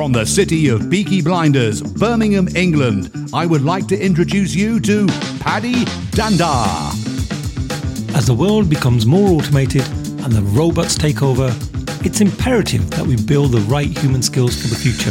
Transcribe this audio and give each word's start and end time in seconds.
From 0.00 0.12
the 0.12 0.24
city 0.24 0.68
of 0.68 0.88
Peaky 0.90 1.20
Blinders, 1.20 1.82
Birmingham, 1.82 2.48
England, 2.56 3.10
I 3.34 3.44
would 3.44 3.60
like 3.60 3.86
to 3.88 4.02
introduce 4.02 4.54
you 4.54 4.80
to 4.80 5.06
Paddy 5.40 5.84
Dhanda. 6.16 6.88
As 8.16 8.24
the 8.24 8.32
world 8.32 8.70
becomes 8.70 9.04
more 9.04 9.28
automated 9.28 9.86
and 10.24 10.32
the 10.32 10.40
robots 10.40 10.94
take 10.94 11.22
over, 11.22 11.54
it's 12.02 12.22
imperative 12.22 12.88
that 12.92 13.06
we 13.06 13.16
build 13.16 13.52
the 13.52 13.60
right 13.68 13.90
human 13.98 14.22
skills 14.22 14.58
for 14.62 14.68
the 14.68 14.74
future. 14.74 15.10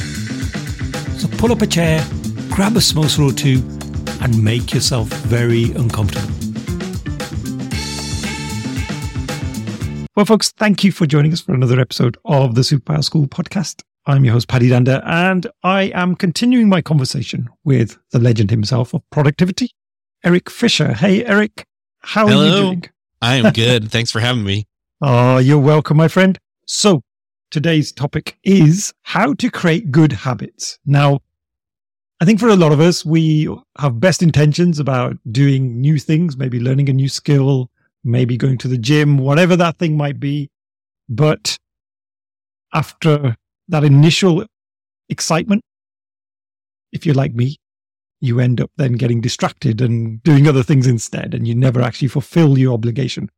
So 1.19 1.27
pull 1.37 1.51
up 1.51 1.61
a 1.61 1.67
chair, 1.67 2.03
grab 2.49 2.75
a 2.75 2.79
samosa 2.79 3.29
or 3.29 3.31
two, 3.31 3.59
and 4.23 4.43
make 4.43 4.73
yourself 4.73 5.07
very 5.09 5.65
uncomfortable. 5.73 6.33
Well, 10.15 10.25
folks, 10.25 10.51
thank 10.53 10.83
you 10.83 10.91
for 10.91 11.05
joining 11.05 11.31
us 11.31 11.41
for 11.41 11.53
another 11.53 11.79
episode 11.79 12.17
of 12.25 12.55
the 12.55 12.61
Superpower 12.61 13.03
School 13.03 13.27
podcast. 13.27 13.83
I'm 14.05 14.23
your 14.23 14.33
host, 14.33 14.47
Paddy 14.47 14.69
Dhanda, 14.69 15.03
and 15.05 15.45
I 15.63 15.83
am 15.93 16.15
continuing 16.15 16.69
my 16.69 16.81
conversation 16.81 17.49
with 17.63 17.97
the 18.11 18.19
legend 18.19 18.49
himself 18.49 18.93
of 18.93 19.01
productivity, 19.11 19.69
Erik 20.23 20.49
Fisher. 20.49 20.93
Hey, 20.93 21.23
Erik, 21.25 21.65
how 21.99 22.27
Hello. 22.27 22.41
are 22.41 22.45
you 22.45 22.61
doing? 22.63 22.83
I 23.21 23.35
am 23.35 23.51
good. 23.51 23.91
Thanks 23.91 24.11
for 24.11 24.19
having 24.19 24.43
me. 24.43 24.65
Oh, 25.01 25.37
you're 25.37 25.59
welcome, 25.59 25.97
my 25.97 26.07
friend. 26.07 26.37
So, 26.65 27.01
today's 27.51 27.91
topic 27.91 28.37
is 28.43 28.93
how 29.03 29.33
to 29.35 29.51
create 29.51 29.91
good 29.91 30.11
habits. 30.11 30.79
Now, 30.85 31.19
I 32.21 32.25
think 32.25 32.39
for 32.39 32.49
a 32.49 32.55
lot 32.55 32.71
of 32.71 32.79
us, 32.79 33.05
we 33.05 33.53
have 33.77 33.99
best 33.99 34.23
intentions 34.23 34.79
about 34.79 35.17
doing 35.31 35.79
new 35.79 35.99
things, 35.99 36.37
maybe 36.37 36.59
learning 36.59 36.89
a 36.89 36.93
new 36.93 37.09
skill, 37.09 37.69
maybe 38.03 38.37
going 38.37 38.57
to 38.59 38.67
the 38.67 38.77
gym, 38.77 39.17
whatever 39.17 39.55
that 39.55 39.77
thing 39.77 39.95
might 39.97 40.19
be. 40.19 40.49
But 41.07 41.57
after 42.73 43.35
that 43.69 43.83
initial 43.83 44.45
excitement, 45.09 45.61
if 46.91 47.05
you're 47.05 47.15
like 47.15 47.33
me, 47.33 47.57
you 48.21 48.39
end 48.39 48.59
up 48.59 48.71
then 48.75 48.93
getting 48.93 49.21
distracted 49.21 49.79
and 49.79 50.21
doing 50.23 50.47
other 50.47 50.63
things 50.63 50.87
instead, 50.87 51.33
and 51.33 51.47
you 51.47 51.55
never 51.55 51.81
actually 51.81 52.09
fulfill 52.09 52.57
your 52.57 52.73
obligation. 52.73 53.29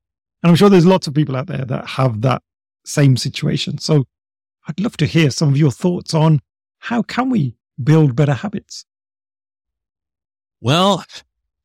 And 0.44 0.50
I'm 0.50 0.56
sure 0.56 0.70
there's 0.70 0.86
lots 0.86 1.08
of 1.08 1.14
people 1.14 1.36
out 1.36 1.48
there 1.48 1.66
that 1.66 1.88
have 1.88 2.22
that 2.22 2.42
same 2.86 3.16
situation. 3.16 3.78
So 3.78 4.06
I'd 4.68 4.80
love 4.80 4.98
to 4.98 5.06
hear 5.06 5.30
some 5.30 5.50
of 5.50 5.58
your 5.58 5.72
thoughts 5.72 6.14
on 6.14 6.40
how 6.80 7.04
can 7.04 7.30
we 7.30 7.56
build 7.82 8.16
better 8.16 8.34
habits? 8.34 8.86
Well, 10.60 11.04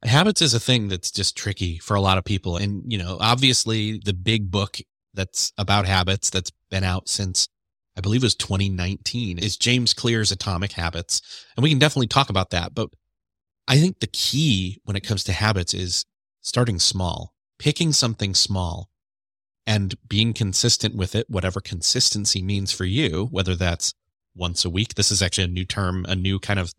habits 0.05 0.43
is 0.43 0.55
a 0.55 0.61
thing 0.61 0.89
that's 0.89 1.11
just 1.11 1.37
tricky 1.37 1.79
for 1.79 1.95
a 1.95 2.01
lot 2.01 2.19
of 2.19 2.25
people. 2.25 2.57
And, 2.57 2.91
you 2.91 2.99
know, 2.99 3.17
obviously 3.21 3.99
the 4.05 4.13
big 4.13 4.51
book 4.51 4.79
that's 5.15 5.53
about 5.57 5.87
habits 5.87 6.29
that's 6.29 6.51
been 6.71 6.85
out 6.85 7.09
since 7.09 7.49
I 7.97 8.01
believe 8.01 8.23
it 8.23 8.27
was 8.27 8.35
2019 8.35 9.39
is 9.39 9.57
James 9.57 9.95
Clear's 9.95 10.31
Atomic 10.31 10.73
Habits. 10.73 11.47
And 11.57 11.63
we 11.63 11.71
can 11.71 11.79
definitely 11.79 12.09
talk 12.09 12.29
about 12.29 12.51
that. 12.51 12.75
But 12.75 12.91
I 13.67 13.79
think 13.79 14.01
the 14.01 14.07
key 14.07 14.81
when 14.85 14.97
it 14.97 15.05
comes 15.05 15.25
to 15.25 15.33
habits 15.33 15.73
is 15.73 16.05
starting 16.43 16.79
small, 16.79 17.35
picking 17.59 17.93
something 17.93 18.35
small 18.35 18.91
and 19.67 19.95
being 20.07 20.33
consistent 20.33 20.95
with 20.95 21.15
it, 21.15 21.29
whatever 21.29 21.61
consistency 21.61 22.43
means 22.43 22.71
for 22.71 22.85
you, 22.85 23.29
whether 23.31 23.57
that's 23.57 23.95
once 24.35 24.65
a 24.65 24.71
week. 24.71 24.95
This 24.95 25.11
is 25.11 25.23
actually 25.23 25.45
a 25.45 25.49
new 25.49 25.65
term, 25.65 26.05
a 26.09 26.15
new 26.15 26.39
kind 26.39 26.61
of, 26.61 26.75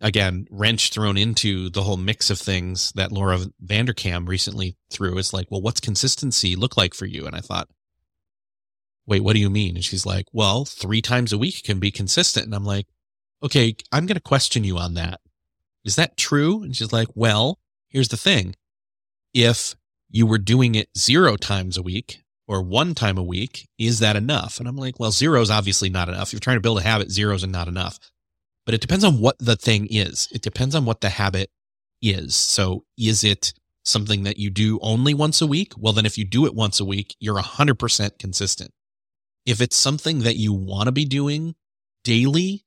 again, 0.00 0.46
wrench 0.50 0.90
thrown 0.90 1.16
into 1.16 1.70
the 1.70 1.82
whole 1.82 1.96
mix 1.96 2.30
of 2.30 2.38
things 2.38 2.92
that 2.94 3.10
Laura 3.10 3.38
Vanderkam 3.64 4.28
recently 4.28 4.76
threw. 4.90 5.18
Is 5.18 5.32
like, 5.32 5.50
well, 5.50 5.62
what's 5.62 5.80
consistency 5.80 6.54
look 6.54 6.76
like 6.76 6.94
for 6.94 7.06
you? 7.06 7.26
And 7.26 7.34
I 7.34 7.40
thought, 7.40 7.68
wait, 9.06 9.22
what 9.22 9.34
do 9.34 9.40
you 9.40 9.50
mean? 9.50 9.76
And 9.76 9.84
she's 9.84 10.06
like, 10.06 10.26
well, 10.32 10.64
three 10.64 11.02
times 11.02 11.32
a 11.32 11.38
week 11.38 11.62
can 11.62 11.78
be 11.78 11.90
consistent. 11.90 12.46
And 12.46 12.54
I'm 12.54 12.64
like, 12.64 12.86
okay, 13.42 13.76
I'm 13.92 14.06
going 14.06 14.16
to 14.16 14.22
question 14.22 14.64
you 14.64 14.78
on 14.78 14.94
that. 14.94 15.20
Is 15.84 15.96
that 15.96 16.16
true? 16.16 16.62
And 16.62 16.74
she's 16.74 16.92
like, 16.92 17.08
well, 17.14 17.58
here's 17.88 18.08
the 18.08 18.16
thing. 18.16 18.54
If 19.34 19.76
you 20.08 20.26
were 20.26 20.38
doing 20.38 20.74
it 20.74 20.88
zero 20.96 21.36
times 21.36 21.76
a 21.76 21.82
week 21.82 22.22
or 22.46 22.62
one 22.62 22.94
time 22.94 23.18
a 23.18 23.22
week, 23.22 23.68
is 23.78 23.98
that 23.98 24.16
enough? 24.16 24.58
And 24.58 24.68
I'm 24.68 24.76
like, 24.76 24.98
well, 24.98 25.10
zero 25.10 25.40
is 25.40 25.50
obviously 25.50 25.90
not 25.90 26.08
enough. 26.08 26.32
You're 26.32 26.40
trying 26.40 26.56
to 26.56 26.62
build 26.62 26.78
a 26.78 26.82
habit, 26.82 27.10
zero 27.10 27.34
is 27.34 27.46
not 27.46 27.68
enough. 27.68 27.98
But 28.64 28.74
it 28.74 28.80
depends 28.80 29.04
on 29.04 29.20
what 29.20 29.36
the 29.38 29.56
thing 29.56 29.88
is. 29.90 30.28
It 30.32 30.40
depends 30.40 30.74
on 30.74 30.86
what 30.86 31.02
the 31.02 31.10
habit 31.10 31.50
is. 32.00 32.34
So 32.34 32.84
is 32.98 33.22
it 33.22 33.52
something 33.84 34.22
that 34.22 34.38
you 34.38 34.48
do 34.48 34.78
only 34.80 35.12
once 35.12 35.42
a 35.42 35.46
week? 35.46 35.74
Well, 35.76 35.92
then 35.92 36.06
if 36.06 36.16
you 36.16 36.24
do 36.24 36.46
it 36.46 36.54
once 36.54 36.80
a 36.80 36.84
week, 36.84 37.14
you're 37.20 37.40
100% 37.40 38.18
consistent. 38.18 38.70
If 39.46 39.60
it's 39.60 39.76
something 39.76 40.20
that 40.20 40.36
you 40.36 40.52
want 40.52 40.86
to 40.86 40.92
be 40.92 41.04
doing 41.04 41.54
daily, 42.02 42.64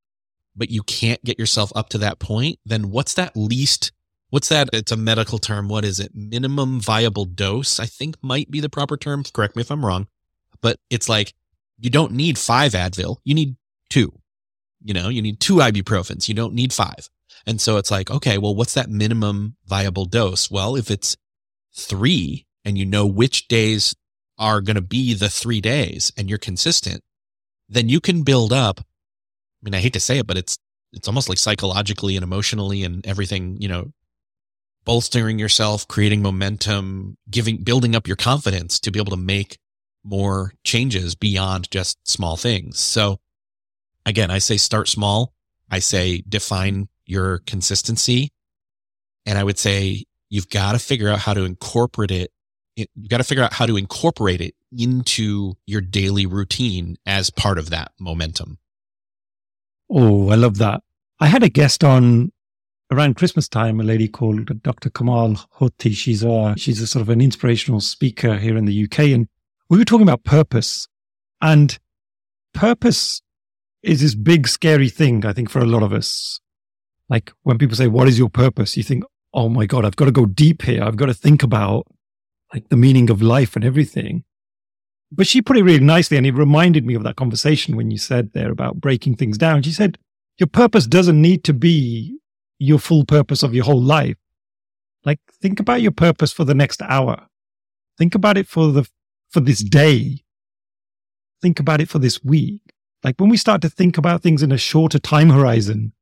but 0.55 0.69
you 0.69 0.83
can't 0.83 1.23
get 1.23 1.39
yourself 1.39 1.71
up 1.75 1.89
to 1.89 1.97
that 1.99 2.19
point, 2.19 2.59
then 2.65 2.91
what's 2.91 3.13
that 3.15 3.35
least 3.35 3.91
what's 4.29 4.49
that? 4.49 4.69
It's 4.73 4.91
a 4.91 4.97
medical 4.97 5.37
term. 5.37 5.67
What 5.67 5.85
is 5.85 5.99
it? 5.99 6.11
Minimum 6.13 6.79
viable 6.79 7.25
dose, 7.25 7.79
I 7.79 7.85
think 7.85 8.15
might 8.21 8.51
be 8.51 8.59
the 8.59 8.69
proper 8.69 8.97
term. 8.97 9.23
Correct 9.33 9.55
me 9.55 9.61
if 9.61 9.71
I'm 9.71 9.85
wrong. 9.85 10.07
But 10.61 10.77
it's 10.89 11.09
like 11.09 11.33
you 11.79 11.89
don't 11.89 12.13
need 12.13 12.37
five 12.37 12.73
Advil. 12.73 13.17
You 13.23 13.35
need 13.35 13.55
two. 13.89 14.11
You 14.83 14.93
know, 14.93 15.09
you 15.09 15.21
need 15.21 15.39
two 15.39 15.55
ibuprofens. 15.55 16.27
You 16.27 16.33
don't 16.33 16.53
need 16.53 16.73
five. 16.73 17.09
And 17.45 17.61
so 17.61 17.77
it's 17.77 17.91
like, 17.91 18.11
okay, 18.11 18.37
well, 18.37 18.55
what's 18.55 18.73
that 18.73 18.89
minimum 18.89 19.55
viable 19.65 20.05
dose? 20.05 20.51
Well, 20.51 20.75
if 20.75 20.91
it's 20.91 21.15
three 21.75 22.45
and 22.65 22.77
you 22.77 22.85
know 22.85 23.05
which 23.05 23.47
days 23.47 23.95
are 24.37 24.61
going 24.61 24.75
to 24.75 24.81
be 24.81 25.13
the 25.13 25.29
three 25.29 25.61
days 25.61 26.11
and 26.17 26.29
you're 26.29 26.37
consistent, 26.37 27.03
then 27.67 27.89
you 27.89 27.99
can 27.99 28.23
build 28.23 28.53
up. 28.53 28.79
I 28.79 28.83
mean, 29.63 29.73
I 29.73 29.79
hate 29.79 29.93
to 29.93 29.99
say 29.99 30.19
it, 30.19 30.27
but 30.27 30.37
it's, 30.37 30.57
it's 30.93 31.07
almost 31.07 31.29
like 31.29 31.37
psychologically 31.37 32.15
and 32.15 32.23
emotionally 32.23 32.83
and 32.83 33.05
everything, 33.05 33.57
you 33.59 33.67
know, 33.67 33.91
bolstering 34.85 35.37
yourself, 35.37 35.87
creating 35.87 36.21
momentum, 36.21 37.17
giving, 37.29 37.57
building 37.57 37.95
up 37.95 38.07
your 38.07 38.15
confidence 38.15 38.79
to 38.79 38.91
be 38.91 38.99
able 38.99 39.11
to 39.11 39.17
make 39.17 39.57
more 40.03 40.53
changes 40.63 41.15
beyond 41.15 41.69
just 41.69 41.97
small 42.07 42.37
things. 42.37 42.79
So 42.79 43.19
again, 44.05 44.31
I 44.31 44.37
say 44.37 44.57
start 44.57 44.87
small. 44.87 45.33
I 45.69 45.79
say 45.79 46.23
define 46.27 46.87
your 47.05 47.39
consistency. 47.39 48.29
And 49.25 49.37
I 49.37 49.43
would 49.43 49.59
say 49.59 50.05
you've 50.29 50.49
got 50.49 50.71
to 50.71 50.79
figure 50.79 51.09
out 51.09 51.19
how 51.19 51.33
to 51.33 51.43
incorporate 51.43 52.11
it. 52.11 52.31
You've 52.77 53.09
got 53.09 53.17
to 53.17 53.23
figure 53.23 53.43
out 53.43 53.53
how 53.53 53.65
to 53.65 53.75
incorporate 53.75 54.39
it 54.39 54.53
into 54.77 55.55
your 55.65 55.81
daily 55.81 56.25
routine 56.25 56.97
as 57.05 57.29
part 57.29 57.57
of 57.57 57.71
that 57.71 57.91
momentum. 57.99 58.59
Oh, 59.89 60.29
I 60.29 60.35
love 60.35 60.57
that. 60.59 60.81
I 61.19 61.27
had 61.27 61.41
a 61.41 61.49
guest 61.49 61.83
on 61.83 62.31
around 62.91 63.15
Christmas 63.15 63.49
time, 63.49 63.79
a 63.79 63.83
lady 63.83 64.07
called 64.07 64.61
Dr. 64.61 64.89
Kamal 64.91 65.35
Hoti. 65.51 65.91
She's 65.91 66.23
a, 66.23 66.53
she's 66.55 66.79
a 66.79 66.87
sort 66.87 67.01
of 67.01 67.09
an 67.09 67.19
inspirational 67.19 67.81
speaker 67.81 68.37
here 68.37 68.55
in 68.55 68.65
the 68.65 68.83
UK. 68.83 68.99
And 68.99 69.27
we 69.69 69.77
were 69.77 69.85
talking 69.85 70.07
about 70.07 70.23
purpose 70.23 70.87
and 71.41 71.77
purpose 72.53 73.21
is 73.81 74.01
this 74.01 74.15
big, 74.15 74.47
scary 74.47 74.89
thing, 74.89 75.25
I 75.25 75.33
think, 75.33 75.49
for 75.49 75.59
a 75.59 75.65
lot 75.65 75.83
of 75.83 75.93
us. 75.93 76.39
Like 77.09 77.31
when 77.43 77.57
people 77.57 77.75
say, 77.75 77.87
what 77.87 78.07
is 78.07 78.19
your 78.19 78.29
purpose? 78.29 78.77
You 78.77 78.83
think, 78.83 79.03
oh 79.33 79.49
my 79.49 79.65
God, 79.65 79.85
I've 79.85 79.95
got 79.95 80.05
to 80.05 80.11
go 80.11 80.25
deep 80.25 80.63
here. 80.63 80.83
I've 80.83 80.97
got 80.97 81.05
to 81.07 81.13
think 81.13 81.41
about 81.41 81.87
like 82.53 82.69
the 82.69 82.77
meaning 82.77 83.09
of 83.09 83.21
life 83.21 83.55
and 83.55 83.65
everything. 83.65 84.23
But 85.11 85.27
she 85.27 85.41
put 85.41 85.57
it 85.57 85.63
really 85.63 85.83
nicely. 85.83 86.17
And 86.17 86.25
it 86.25 86.33
reminded 86.33 86.85
me 86.85 86.93
of 86.93 87.03
that 87.03 87.15
conversation 87.15 87.75
when 87.75 87.91
you 87.91 87.97
said 87.97 88.33
there 88.33 88.51
about 88.51 88.81
breaking 88.81 89.15
things 89.15 89.37
down. 89.37 89.63
She 89.63 89.71
said, 89.71 89.97
your 90.37 90.47
purpose 90.47 90.85
doesn't 90.85 91.21
need 91.21 91.43
to 91.45 91.53
be 91.53 92.19
your 92.59 92.79
full 92.79 93.05
purpose 93.05 93.43
of 93.43 93.53
your 93.53 93.65
whole 93.65 93.81
life. 93.81 94.17
Like 95.05 95.19
think 95.41 95.59
about 95.59 95.81
your 95.81 95.91
purpose 95.91 96.33
for 96.33 96.43
the 96.43 96.55
next 96.55 96.81
hour. 96.81 97.27
Think 97.97 98.15
about 98.15 98.37
it 98.37 98.47
for 98.47 98.71
the, 98.71 98.87
for 99.29 99.39
this 99.39 99.63
day. 99.63 100.23
Think 101.41 101.59
about 101.59 101.81
it 101.81 101.89
for 101.89 101.99
this 101.99 102.23
week. 102.23 102.61
Like 103.03 103.15
when 103.19 103.29
we 103.29 103.37
start 103.37 103.61
to 103.61 103.69
think 103.69 103.97
about 103.97 104.21
things 104.21 104.43
in 104.43 104.51
a 104.51 104.57
shorter 104.57 104.99
time 104.99 105.29
horizon, 105.29 105.93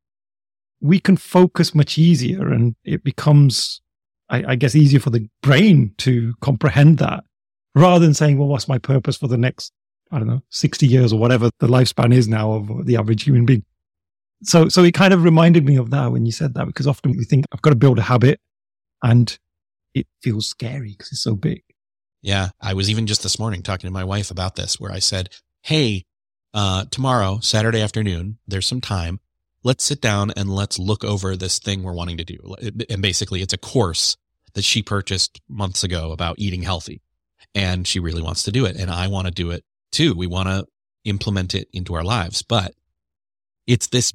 we 0.81 1.00
can 1.00 1.18
focus 1.18 1.75
much 1.75 1.98
easier 1.98 2.52
and 2.52 2.75
it 2.84 3.04
becomes, 3.04 3.81
I, 4.30 4.51
I, 4.51 4.56
guess, 4.56 4.75
easier 4.75 5.00
for 5.00 5.10
the 5.10 5.30
brain 5.42 5.94
to 6.00 6.33
comprehend 6.42 6.98
that 7.00 7.24
rather 7.75 8.04
than 8.04 8.13
saying, 8.13 8.38
well, 8.38 8.48
what's 8.48 8.68
my 8.68 8.77
purpose 8.77 9.18
for 9.18 9.27
the 9.27 9.38
next, 9.38 9.72
I 10.12 10.18
don't 10.18 10.27
know, 10.27 10.42
60 10.50 10.88
years 10.88 11.13
or 11.13 11.19
whatever 11.19 11.50
the 11.60 11.68
lifespan 11.68 12.13
is 12.13 12.27
now 12.27 12.54
of 12.54 12.86
the 12.86 12.98
average 12.98 13.24
human 13.24 13.45
being. 13.45 13.63
So, 14.44 14.69
so 14.69 14.83
it 14.83 14.94
kind 14.94 15.13
of 15.13 15.24
reminded 15.24 15.66
me 15.66 15.77
of 15.77 15.92
that 15.92 16.12
when 16.12 16.25
you 16.25 16.31
said 16.31 16.54
that, 16.56 16.66
because 16.66 16.88
often 16.88 17.16
we 17.18 17.24
think 17.24 17.45
I've 17.51 17.62
got 17.62 17.72
to 17.72 17.75
build 17.75 18.00
a 18.00 18.04
habit 18.04 18.39
and 19.04 19.38
it 19.94 20.07
feels 20.22 20.48
scary 20.48 20.92
because 20.92 21.12
it's 21.12 21.21
so 21.21 21.36
big. 21.36 21.63
Yeah. 22.21 22.50
I 22.60 22.74
was 22.74 22.89
even 22.89 23.07
just 23.07 23.24
this 23.24 23.39
morning 23.39 23.62
talking 23.62 23.88
to 23.88 23.94
my 23.94 24.04
wife 24.04 24.31
about 24.31 24.56
this 24.56 24.80
where 24.80 24.92
I 24.92 25.00
said, 25.00 25.30
Hey, 25.62 26.06
uh, 26.54 26.86
tomorrow, 26.89 27.39
Saturday 27.42 27.81
afternoon, 27.81 28.39
there's 28.48 28.66
some 28.66 28.81
time. 28.81 29.19
Let's 29.66 29.84
sit 29.84 30.00
down 30.00 30.32
and 30.38 30.48
let's 30.48 30.78
look 30.78 31.04
over 31.04 31.36
this 31.36 31.58
thing 31.58 31.82
we're 31.82 31.96
wanting 31.96 32.18
to 32.18 32.24
do. 32.24 32.56
And 32.88 33.02
basically 33.02 33.42
it's 33.42 33.52
a 33.52 33.58
course 33.58 34.16
that 34.54 34.64
she 34.64 34.84
purchased 34.84 35.42
months 35.50 35.84
ago 35.84 36.12
about 36.12 36.38
eating 36.38 36.62
healthy 36.62 37.02
and 37.56 37.88
she 37.88 38.00
really 38.00 38.22
wants 38.22 38.44
to 38.44 38.52
do 38.52 38.66
it. 38.66 38.78
And 38.78 38.92
I 38.92 39.08
want 39.08 39.26
to 39.26 39.34
do 39.34 39.50
it 39.50 39.64
too. 39.92 40.14
We 40.14 40.28
want 40.28 40.50
to 40.50 40.68
implement 41.04 41.56
it 41.56 41.68
into 41.74 41.96
our 41.96 42.04
lives, 42.04 42.44
but 42.44 42.74
it's 43.66 43.88
this 43.88 44.14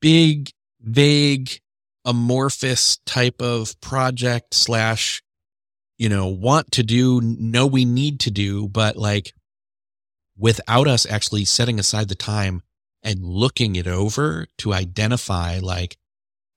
big, 0.00 0.50
vague, 0.80 1.60
amorphous 2.04 2.98
type 3.06 3.42
of 3.42 3.80
project 3.80 4.54
slash, 4.54 5.20
you 5.98 6.08
know, 6.08 6.28
want 6.28 6.70
to 6.72 6.84
do, 6.84 7.20
know 7.20 7.66
we 7.66 7.84
need 7.84 8.20
to 8.20 8.30
do, 8.30 8.68
but 8.68 8.96
like 8.96 9.32
without 10.38 10.86
us 10.86 11.06
actually 11.06 11.44
setting 11.44 11.80
aside 11.80 12.08
the 12.08 12.14
time 12.14 12.62
and 13.06 13.24
looking 13.24 13.76
it 13.76 13.86
over 13.86 14.48
to 14.58 14.74
identify 14.74 15.60
like, 15.60 15.96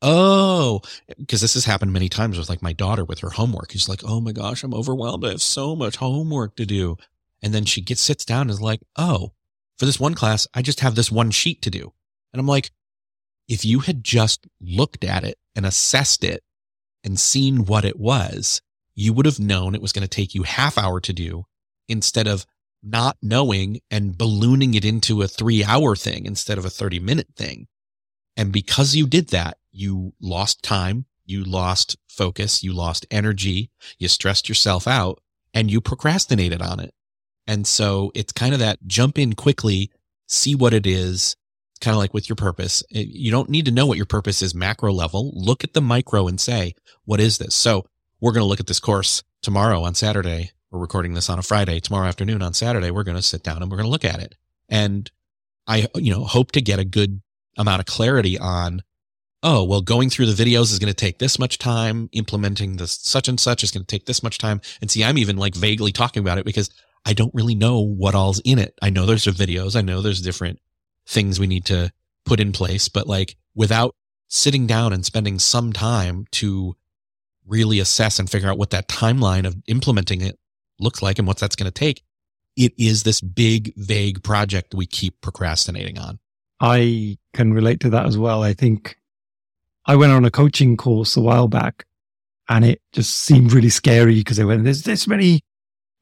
oh, 0.02 0.82
because 1.18 1.42
this 1.42 1.54
has 1.54 1.66
happened 1.66 1.94
many 1.94 2.10
times 2.10 2.38
with 2.38 2.50
like 2.50 2.64
my 2.64 2.74
daughter 2.74 3.06
with 3.06 3.20
her 3.20 3.30
homework. 3.30 3.72
She's 3.72 3.88
like, 3.88 4.02
oh 4.04 4.20
my 4.20 4.32
gosh, 4.32 4.64
I'm 4.64 4.74
overwhelmed. 4.74 5.24
I 5.24 5.30
have 5.30 5.44
so 5.44 5.76
much 5.76 5.98
homework 5.98 6.56
to 6.56 6.66
do. 6.66 6.98
And 7.44 7.54
then 7.54 7.66
she 7.66 7.82
gets, 7.82 8.02
sits 8.02 8.26
down 8.26 8.42
and 8.42 8.50
is 8.50 8.62
like, 8.62 8.82
oh, 8.98 9.34
for 9.78 9.86
this 9.86 10.00
one 10.00 10.16
class, 10.16 10.48
I 10.54 10.64
just 10.64 10.80
have 10.80 10.96
this 10.96 11.12
one 11.12 11.30
sheet 11.30 11.62
to 11.62 11.70
do. 11.70 11.94
And 12.34 12.40
I'm 12.40 12.48
like, 12.48 12.72
if 13.48 13.64
you 13.64 13.80
had 13.80 14.04
just 14.04 14.48
looked 14.60 15.04
at 15.04 15.24
it 15.24 15.38
and 15.56 15.68
assessed 15.68 16.24
it 16.24 16.44
and 17.04 17.20
seen 17.20 17.66
what 17.66 17.86
it 17.86 18.00
was, 18.00 18.62
you 18.96 19.14
would 19.14 19.28
have 19.28 19.40
known 19.40 19.76
it 19.76 19.82
was 19.82 19.94
going 19.94 20.02
to 20.02 20.08
take 20.08 20.34
you 20.34 20.44
half 20.44 20.80
hour 20.80 21.00
to 21.00 21.14
do 21.14 21.46
instead 21.88 22.28
of 22.28 22.46
not 22.84 23.18
knowing 23.22 23.82
and 23.92 24.18
ballooning 24.18 24.74
it 24.74 24.86
into 24.86 25.22
a 25.22 25.28
three 25.28 25.64
hour 25.64 25.96
thing 25.96 26.26
instead 26.26 26.58
of 26.58 26.66
a 26.66 26.70
30 26.70 27.00
minute 27.00 27.28
thing. 27.36 27.68
And 28.38 28.52
because 28.52 28.96
you 28.96 29.08
did 29.08 29.30
that, 29.30 29.58
you 29.72 30.14
lost 30.22 30.64
time, 30.64 31.06
you 31.26 31.44
lost 31.44 31.98
focus, 32.08 32.64
you 32.64 32.74
lost 32.74 33.06
energy, 33.12 33.70
you 33.98 34.08
stressed 34.08 34.50
yourself 34.50 34.88
out 34.88 35.22
and 35.54 35.70
you 35.70 35.82
procrastinated 35.82 36.62
on 36.62 36.80
it. 36.80 36.94
And 37.48 37.66
so 37.66 38.12
it's 38.16 38.32
kind 38.32 38.54
of 38.54 38.60
that 38.60 38.80
jump 38.88 39.18
in 39.18 39.34
quickly, 39.34 39.92
see 40.28 40.56
what 40.56 40.74
it 40.74 40.86
is, 40.86 41.36
kind 41.82 41.96
of 41.96 42.00
like 42.00 42.14
with 42.14 42.30
your 42.30 42.36
purpose. 42.36 42.84
You 42.90 43.32
don't 43.32 43.50
need 43.50 43.66
to 43.66 43.72
know 43.72 43.86
what 43.86 43.98
your 43.98 44.06
purpose 44.06 44.42
is 44.42 44.54
macro 44.54 44.92
level. 44.92 45.32
Look 45.34 45.64
at 45.64 45.74
the 45.74 45.82
micro 45.82 46.28
and 46.28 46.40
say, 46.40 46.76
what 47.06 47.20
is 47.20 47.38
this? 47.38 47.56
So 47.56 47.86
we're 48.22 48.34
going 48.34 48.44
to 48.44 48.48
look 48.48 48.60
at 48.60 48.68
this 48.68 48.80
course 48.80 49.24
tomorrow 49.42 49.82
on 49.84 49.96
Saturday. 49.96 50.52
We're 50.72 50.80
recording 50.80 51.16
this 51.16 51.32
on 51.32 51.40
a 51.40 51.44
Friday. 51.44 51.80
Tomorrow 51.80 52.08
afternoon 52.08 52.44
on 52.44 52.54
Saturday, 52.54 52.92
we're 52.92 53.04
going 53.04 53.18
to 53.18 53.24
sit 53.24 53.42
down 53.42 53.62
and 53.62 53.72
we're 53.72 53.78
going 53.78 53.88
to 53.88 53.92
look 53.92 54.06
at 54.06 54.20
it. 54.20 54.36
And 54.68 55.10
I, 55.66 55.88
you 55.96 56.14
know, 56.14 56.26
hope 56.26 56.52
to 56.52 56.62
get 56.62 56.78
a 56.78 56.86
good 56.86 57.22
amount 57.58 57.80
of 57.80 57.88
clarity 57.88 58.38
on, 58.38 58.84
oh, 59.42 59.64
well, 59.64 59.82
going 59.82 60.12
through 60.12 60.28
the 60.28 60.44
videos 60.44 60.72
is 60.72 60.78
going 60.78 60.94
to 60.94 60.94
take 60.94 61.18
this 61.18 61.40
much 61.40 61.58
time. 61.58 62.08
Implementing 62.12 62.78
this 62.78 63.00
such 63.02 63.28
and 63.28 63.40
such 63.40 63.64
is 63.64 63.72
going 63.72 63.84
to 63.84 63.88
take 63.88 64.06
this 64.06 64.22
much 64.22 64.38
time. 64.38 64.62
And 64.80 64.92
see, 64.92 65.04
I'm 65.04 65.18
even 65.18 65.38
like 65.38 65.56
vaguely 65.56 65.92
talking 65.92 66.22
about 66.22 66.38
it 66.38 66.46
because 66.46 66.70
I 67.04 67.14
don't 67.14 67.34
really 67.34 67.56
know 67.56 67.80
what 67.80 68.14
all's 68.14 68.40
in 68.42 68.60
it. 68.60 68.78
I 68.80 68.92
know 68.92 69.08
there's 69.08 69.26
videos. 69.26 69.76
I 69.76 69.82
know 69.82 70.04
there's 70.04 70.22
different 70.22 70.60
things 71.08 71.40
we 71.40 71.48
need 71.48 71.66
to 71.66 71.92
put 72.26 72.40
in 72.40 72.52
place, 72.52 72.90
but 72.90 73.08
like 73.08 73.38
without 73.56 73.96
sitting 74.28 74.68
down 74.68 74.94
and 74.94 75.04
spending 75.04 75.40
some 75.40 75.74
time 75.74 76.28
to 76.34 76.76
really 77.48 77.80
assess 77.80 78.20
and 78.20 78.30
figure 78.30 78.50
out 78.50 78.60
what 78.60 78.70
that 78.70 78.88
timeline 78.88 79.48
of 79.48 79.56
implementing 79.66 80.22
it 80.22 80.38
looks 80.80 81.02
like 81.02 81.20
and 81.20 81.28
what 81.28 81.38
that's 81.38 81.56
going 81.56 81.72
to 81.72 81.72
take, 81.72 82.04
it 82.56 82.74
is 82.78 83.04
this 83.04 83.22
big, 83.22 83.74
vague 83.76 84.24
project 84.24 84.74
we 84.74 84.86
keep 84.86 85.22
procrastinating 85.22 85.98
on. 85.98 86.20
I 86.60 87.18
can 87.34 87.54
relate 87.54 87.80
to 87.82 87.90
that 87.92 88.06
as 88.06 88.18
well. 88.18 88.44
I 88.44 88.54
think 88.54 88.98
I 89.86 89.96
went 89.96 90.12
on 90.12 90.26
a 90.26 90.32
coaching 90.32 90.76
course 90.76 91.16
a 91.16 91.22
while 91.22 91.48
back 91.48 91.86
and 92.50 92.66
it 92.66 92.82
just 92.92 93.16
seemed 93.16 93.54
really 93.54 93.70
scary 93.70 94.16
because 94.16 94.38
they 94.38 94.44
went, 94.44 94.64
there's 94.64 94.84
this 94.84 95.08
many 95.08 95.42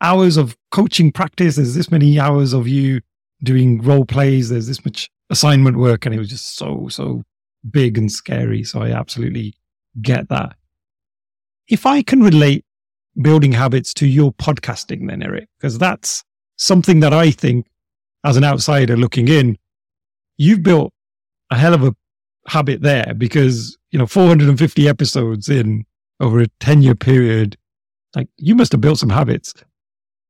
hours 0.02 0.38
of 0.38 0.58
coaching 0.72 1.12
practice. 1.12 1.58
There's 1.58 1.76
this 1.76 1.92
many 1.92 2.20
hours 2.20 2.54
of 2.54 2.68
you 2.68 3.02
doing 3.44 3.82
role 3.82 4.06
plays. 4.06 4.50
There's 4.50 4.68
this 4.68 4.84
much 4.84 5.10
assignment 5.30 5.78
work 5.78 6.06
and 6.06 6.16
it 6.16 6.20
was 6.20 6.30
just 6.30 6.56
so, 6.56 6.88
so 6.90 7.24
big 7.70 7.98
and 7.98 8.12
scary. 8.12 8.64
So 8.64 8.82
I 8.82 8.92
absolutely 8.92 9.56
get 10.02 10.30
that. 10.30 10.56
If 11.68 11.86
I 11.86 12.02
can 12.02 12.24
relate 12.24 12.66
building 13.22 13.52
habits 13.52 13.94
to 13.96 14.08
your 14.08 14.32
podcasting 14.34 15.08
then, 15.08 15.24
Erik, 15.24 15.48
because 15.60 15.78
that's 15.78 16.24
something 16.58 17.00
that 17.02 17.14
I 17.14 17.32
think 17.32 17.68
as 18.24 18.38
an 18.38 18.44
outsider 18.44 18.98
looking 18.98 19.28
in, 19.28 19.58
you've 20.38 20.64
built 20.64 20.92
a 21.52 21.58
hell 21.58 21.74
of 21.74 21.84
a 21.84 21.96
habit 22.48 22.82
there 22.82 23.14
because, 23.18 23.78
you 23.92 24.00
know, 24.00 24.06
450 24.06 24.88
episodes 24.88 25.50
in 25.50 25.86
over 26.20 26.40
a 26.40 26.48
10 26.60 26.82
year 26.82 26.96
period, 26.96 27.58
like 28.16 28.28
you 28.38 28.56
must 28.56 28.72
have 28.72 28.82
built 28.82 29.00
some 29.00 29.10
habits. 29.10 29.54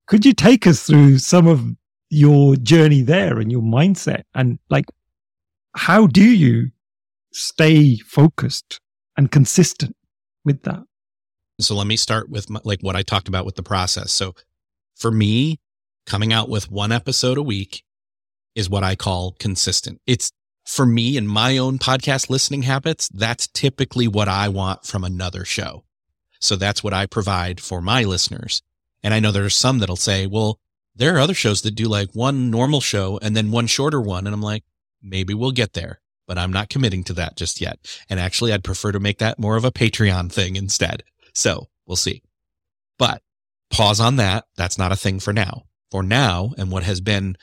Could 0.08 0.26
you 0.26 0.34
take 0.34 0.68
us 0.68 0.84
through 0.84 1.18
some 1.20 1.48
of 1.48 1.76
your 2.10 2.56
journey 2.56 3.02
there 3.02 3.40
and 3.40 3.52
your 3.52 3.62
mindset? 3.62 4.24
And 4.34 4.60
like 4.70 4.86
how 5.76 6.08
do 6.08 6.24
you 6.24 6.72
stay 7.32 7.98
focused 7.98 8.80
and 9.16 9.32
consistent 9.32 9.96
with 10.44 10.64
that 10.64 10.84
so 11.60 11.76
let 11.76 11.88
me 11.88 11.96
start 11.96 12.30
with 12.30 12.50
my, 12.50 12.60
like 12.64 12.82
what 12.82 12.96
i 12.96 13.02
talked 13.02 13.28
about 13.28 13.46
with 13.46 13.56
the 13.56 13.64
process 13.64 14.12
so 14.12 14.34
for 14.96 15.12
me 15.12 15.60
coming 16.06 16.32
out 16.32 16.50
with 16.50 16.72
one 16.72 16.92
episode 16.92 17.38
a 17.38 17.44
week 17.44 17.84
is 18.56 18.70
what 18.70 18.84
i 18.84 18.96
call 18.96 19.36
consistent 19.40 20.02
it's 20.06 20.32
for 20.66 20.86
me 20.86 21.18
and 21.18 21.30
my 21.30 21.58
own 21.58 21.78
podcast 21.78 22.30
listening 22.30 22.64
habits 22.64 23.10
that's 23.10 23.48
typically 23.48 24.08
what 24.08 24.28
i 24.28 24.48
want 24.48 24.86
from 24.86 25.04
another 25.04 25.46
show 25.46 25.84
so 26.40 26.56
that's 26.56 26.84
what 26.84 26.94
i 26.94 27.06
provide 27.06 27.60
for 27.60 27.82
my 27.82 28.04
listeners 28.04 28.62
and 29.04 29.14
i 29.14 29.20
know 29.20 29.32
there's 29.32 29.56
some 29.56 29.80
that'll 29.80 29.96
say 29.96 30.26
well 30.28 30.60
there 30.98 31.16
are 31.16 31.20
other 31.20 31.36
shows 31.36 31.62
that 31.62 31.76
do 31.76 31.86
like 31.86 32.10
one 32.14 32.50
normal 32.50 32.82
show 32.82 33.20
and 33.22 33.36
then 33.36 33.52
one 33.52 33.68
shorter 33.68 34.02
one. 34.02 34.26
And 34.26 34.34
I'm 34.34 34.42
like, 34.42 34.64
maybe 35.02 35.34
we'll 35.34 35.52
get 35.52 35.74
there, 35.74 36.02
but 36.26 36.38
I'm 36.38 36.52
not 36.52 36.70
committing 36.70 37.04
to 37.06 37.14
that 37.14 37.38
just 37.38 37.62
yet. 37.62 37.78
And 38.10 38.20
actually, 38.20 38.52
I'd 38.52 38.64
prefer 38.64 38.92
to 38.92 39.00
make 39.00 39.20
that 39.20 39.40
more 39.40 39.56
of 39.56 39.64
a 39.64 39.72
Patreon 39.72 40.32
thing 40.32 40.56
instead. 40.56 41.04
So 41.38 41.68
we'll 41.86 41.96
see. 41.96 42.24
But 42.98 43.22
pause 43.70 44.00
on 44.00 44.16
that. 44.16 44.46
That's 44.58 44.80
not 44.80 44.92
a 44.92 44.96
thing 44.96 45.20
for 45.20 45.32
now. 45.32 45.66
For 45.92 46.02
now, 46.02 46.54
and 46.58 46.72
what 46.72 46.82
has 46.84 47.00
been, 47.00 47.38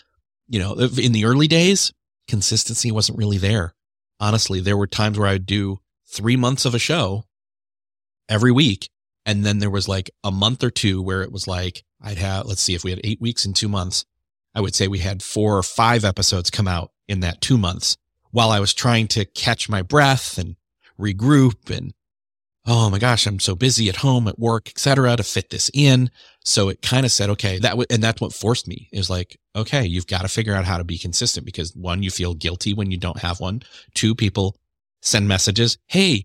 you 0.49 0.58
know, 0.58 0.75
in 0.75 1.12
the 1.12 1.25
early 1.25 1.46
days, 1.46 1.93
consistency 2.26 2.91
wasn't 2.91 3.19
really 3.19 3.38
there. 3.38 3.73
Honestly, 4.19 4.58
there 4.58 4.76
were 4.76 4.88
times 4.88 5.17
where 5.17 5.29
I 5.29 5.35
would 5.35 5.46
do 5.46 5.79
three 6.08 6.35
months 6.35 6.64
of 6.64 6.75
a 6.75 6.79
show 6.79 7.25
every 8.29 8.50
week. 8.50 8.91
And 9.25 9.44
then 9.44 9.61
there 9.61 9.70
was 9.70 9.88
like 9.88 10.11
a 10.25 10.32
month 10.32 10.64
or 10.64 10.70
two 10.70 11.00
where 11.00 11.23
it 11.23 11.31
was 11.31 11.46
like, 11.46 11.85
I'd 12.02 12.19
have, 12.19 12.46
let's 12.46 12.61
see, 12.61 12.75
if 12.75 12.82
we 12.82 12.91
had 12.91 13.00
eight 13.05 13.20
weeks 13.20 13.46
in 13.46 13.55
two 13.55 13.69
months, 13.69 14.05
I 14.56 14.61
would 14.61 14.75
say 14.75 14.88
we 14.88 14.99
had 14.99 15.23
four 15.23 15.56
or 15.56 15.62
five 15.62 16.05
episodes 16.05 16.51
come 16.51 16.67
out 16.67 16.91
in 17.06 17.20
that 17.20 17.41
two 17.41 17.56
months 17.56 17.96
while 18.32 18.51
I 18.51 18.58
was 18.58 18.74
trying 18.74 19.06
to 19.08 19.24
catch 19.24 19.69
my 19.69 19.82
breath 19.82 20.36
and 20.36 20.56
regroup 20.98 21.74
and 21.74 21.94
oh 22.67 22.89
my 22.89 22.99
gosh, 22.99 23.27
I'm 23.27 23.41
so 23.41 23.55
busy 23.55 23.89
at 23.89 23.97
home, 23.97 24.27
at 24.27 24.39
work, 24.39 24.69
etc., 24.69 25.17
to 25.17 25.23
fit 25.23 25.51
this 25.51 25.71
in. 25.75 26.11
So 26.44 26.69
it 26.69 26.81
kind 26.83 27.05
of 27.05 27.13
said, 27.13 27.31
okay, 27.31 27.59
that 27.59 27.71
w- 27.71 27.87
and 27.91 28.03
that's 28.03 28.21
what 28.21 28.33
forced 28.33 28.67
me 28.67 28.89
is 28.93 29.11
like, 29.11 29.39
okay, 29.55 29.85
you've 29.85 30.06
got 30.06 30.23
to 30.23 30.29
figure 30.29 30.55
out 30.55 30.65
how 30.65 30.79
to 30.79 30.85
be 30.85 30.99
consistent 30.99 31.44
because 31.44 31.75
one, 31.77 32.03
you 32.03 32.11
feel 32.11 32.35
guilty 32.35 32.73
when 32.73 32.91
you 32.91 32.97
don't 32.97 33.19
have 33.19 33.41
one. 33.41 33.63
Two, 33.94 34.15
people 34.15 34.56
send 35.03 35.29
messages, 35.29 35.77
hey, 35.89 36.25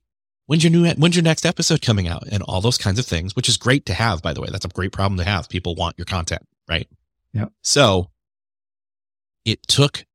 when's 0.49 0.63
your 0.63 0.71
new 0.71 0.89
when's 0.93 1.15
your 1.15 1.23
next 1.23 1.45
episode 1.45 1.79
coming 1.79 2.07
out 2.07 2.23
and 2.31 2.41
all 2.43 2.59
those 2.59 2.77
kinds 2.77 2.97
of 2.97 3.05
things 3.05 3.35
which 3.35 3.47
is 3.47 3.55
great 3.55 3.85
to 3.85 3.93
have 3.93 4.19
by 4.23 4.33
the 4.33 4.41
way 4.41 4.47
that's 4.51 4.65
a 4.65 4.69
great 4.69 4.91
problem 4.91 5.15
to 5.15 5.23
have 5.23 5.47
people 5.47 5.75
want 5.75 5.95
your 5.95 6.05
content 6.05 6.41
right 6.67 6.87
yeah 7.33 7.45
so 7.61 8.09
it 9.45 9.61
took 9.67 10.05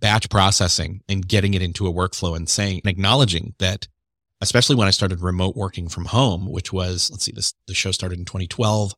batch 0.00 0.30
processing 0.30 1.02
and 1.10 1.28
getting 1.28 1.52
it 1.52 1.60
into 1.60 1.86
a 1.86 1.92
workflow 1.92 2.34
and 2.34 2.48
saying 2.48 2.80
and 2.82 2.90
acknowledging 2.90 3.54
that 3.58 3.86
especially 4.42 4.76
when 4.76 4.86
i 4.86 4.90
started 4.90 5.22
remote 5.22 5.56
working 5.56 5.88
from 5.88 6.04
home 6.04 6.50
which 6.50 6.72
was 6.72 7.10
let's 7.10 7.24
see 7.24 7.32
this 7.32 7.54
the 7.66 7.74
show 7.74 7.90
started 7.90 8.18
in 8.18 8.24
2012 8.24 8.94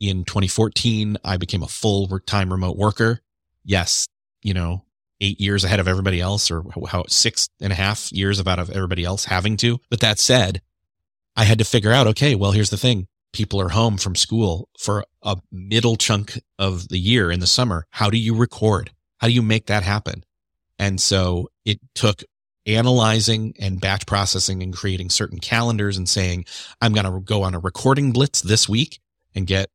in 0.00 0.24
2014 0.24 1.16
i 1.24 1.36
became 1.38 1.62
a 1.62 1.68
full 1.68 2.06
time 2.26 2.52
remote 2.52 2.76
worker 2.76 3.20
yes 3.64 4.06
you 4.42 4.52
know 4.52 4.82
eight 5.20 5.40
years 5.40 5.64
ahead 5.64 5.80
of 5.80 5.88
everybody 5.88 6.20
else 6.20 6.50
or 6.50 6.64
how 6.88 7.04
six 7.08 7.48
and 7.60 7.72
a 7.72 7.76
half 7.76 8.12
years 8.12 8.38
about 8.38 8.58
of 8.58 8.70
everybody 8.70 9.04
else 9.04 9.24
having 9.26 9.56
to. 9.58 9.78
But 9.90 10.00
that 10.00 10.18
said, 10.18 10.60
I 11.36 11.44
had 11.44 11.58
to 11.58 11.64
figure 11.64 11.92
out, 11.92 12.06
okay, 12.08 12.34
well, 12.34 12.52
here's 12.52 12.70
the 12.70 12.76
thing. 12.76 13.06
People 13.32 13.60
are 13.60 13.70
home 13.70 13.98
from 13.98 14.14
school 14.14 14.68
for 14.78 15.04
a 15.22 15.36
middle 15.50 15.96
chunk 15.96 16.40
of 16.58 16.88
the 16.88 16.98
year 16.98 17.30
in 17.30 17.40
the 17.40 17.46
summer. 17.46 17.86
How 17.90 18.10
do 18.10 18.18
you 18.18 18.34
record? 18.34 18.90
How 19.18 19.26
do 19.26 19.32
you 19.32 19.42
make 19.42 19.66
that 19.66 19.82
happen? 19.82 20.24
And 20.78 21.00
so 21.00 21.48
it 21.64 21.80
took 21.94 22.22
analyzing 22.66 23.54
and 23.58 23.80
batch 23.80 24.06
processing 24.06 24.62
and 24.62 24.74
creating 24.74 25.10
certain 25.10 25.38
calendars 25.38 25.96
and 25.96 26.08
saying, 26.08 26.44
I'm 26.80 26.92
going 26.92 27.06
to 27.06 27.20
go 27.20 27.42
on 27.42 27.54
a 27.54 27.58
recording 27.58 28.12
blitz 28.12 28.40
this 28.42 28.68
week 28.68 29.00
and 29.34 29.46
get 29.46 29.70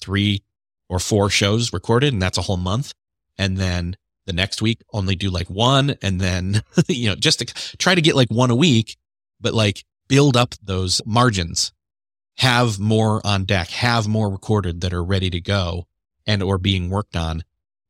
three 0.00 0.42
or 0.88 0.98
four 0.98 1.30
shows 1.30 1.72
recorded. 1.72 2.12
And 2.12 2.20
that's 2.20 2.38
a 2.38 2.42
whole 2.42 2.56
month. 2.56 2.92
And 3.38 3.56
then 3.56 3.96
the 4.26 4.32
next 4.32 4.60
week 4.60 4.82
only 4.92 5.14
do 5.14 5.30
like 5.30 5.48
one 5.48 5.96
and 6.02 6.20
then, 6.20 6.62
you 6.88 7.08
know, 7.08 7.14
just 7.14 7.38
to 7.38 7.76
try 7.78 7.94
to 7.94 8.02
get 8.02 8.16
like 8.16 8.30
one 8.30 8.50
a 8.50 8.56
week, 8.56 8.96
but 9.40 9.54
like 9.54 9.84
build 10.08 10.36
up 10.36 10.54
those 10.62 11.00
margins, 11.06 11.72
have 12.38 12.78
more 12.78 13.20
on 13.24 13.44
deck, 13.44 13.68
have 13.68 14.08
more 14.08 14.30
recorded 14.30 14.80
that 14.80 14.92
are 14.92 15.04
ready 15.04 15.30
to 15.30 15.40
go 15.40 15.86
and 16.26 16.42
or 16.42 16.58
being 16.58 16.90
worked 16.90 17.16
on. 17.16 17.42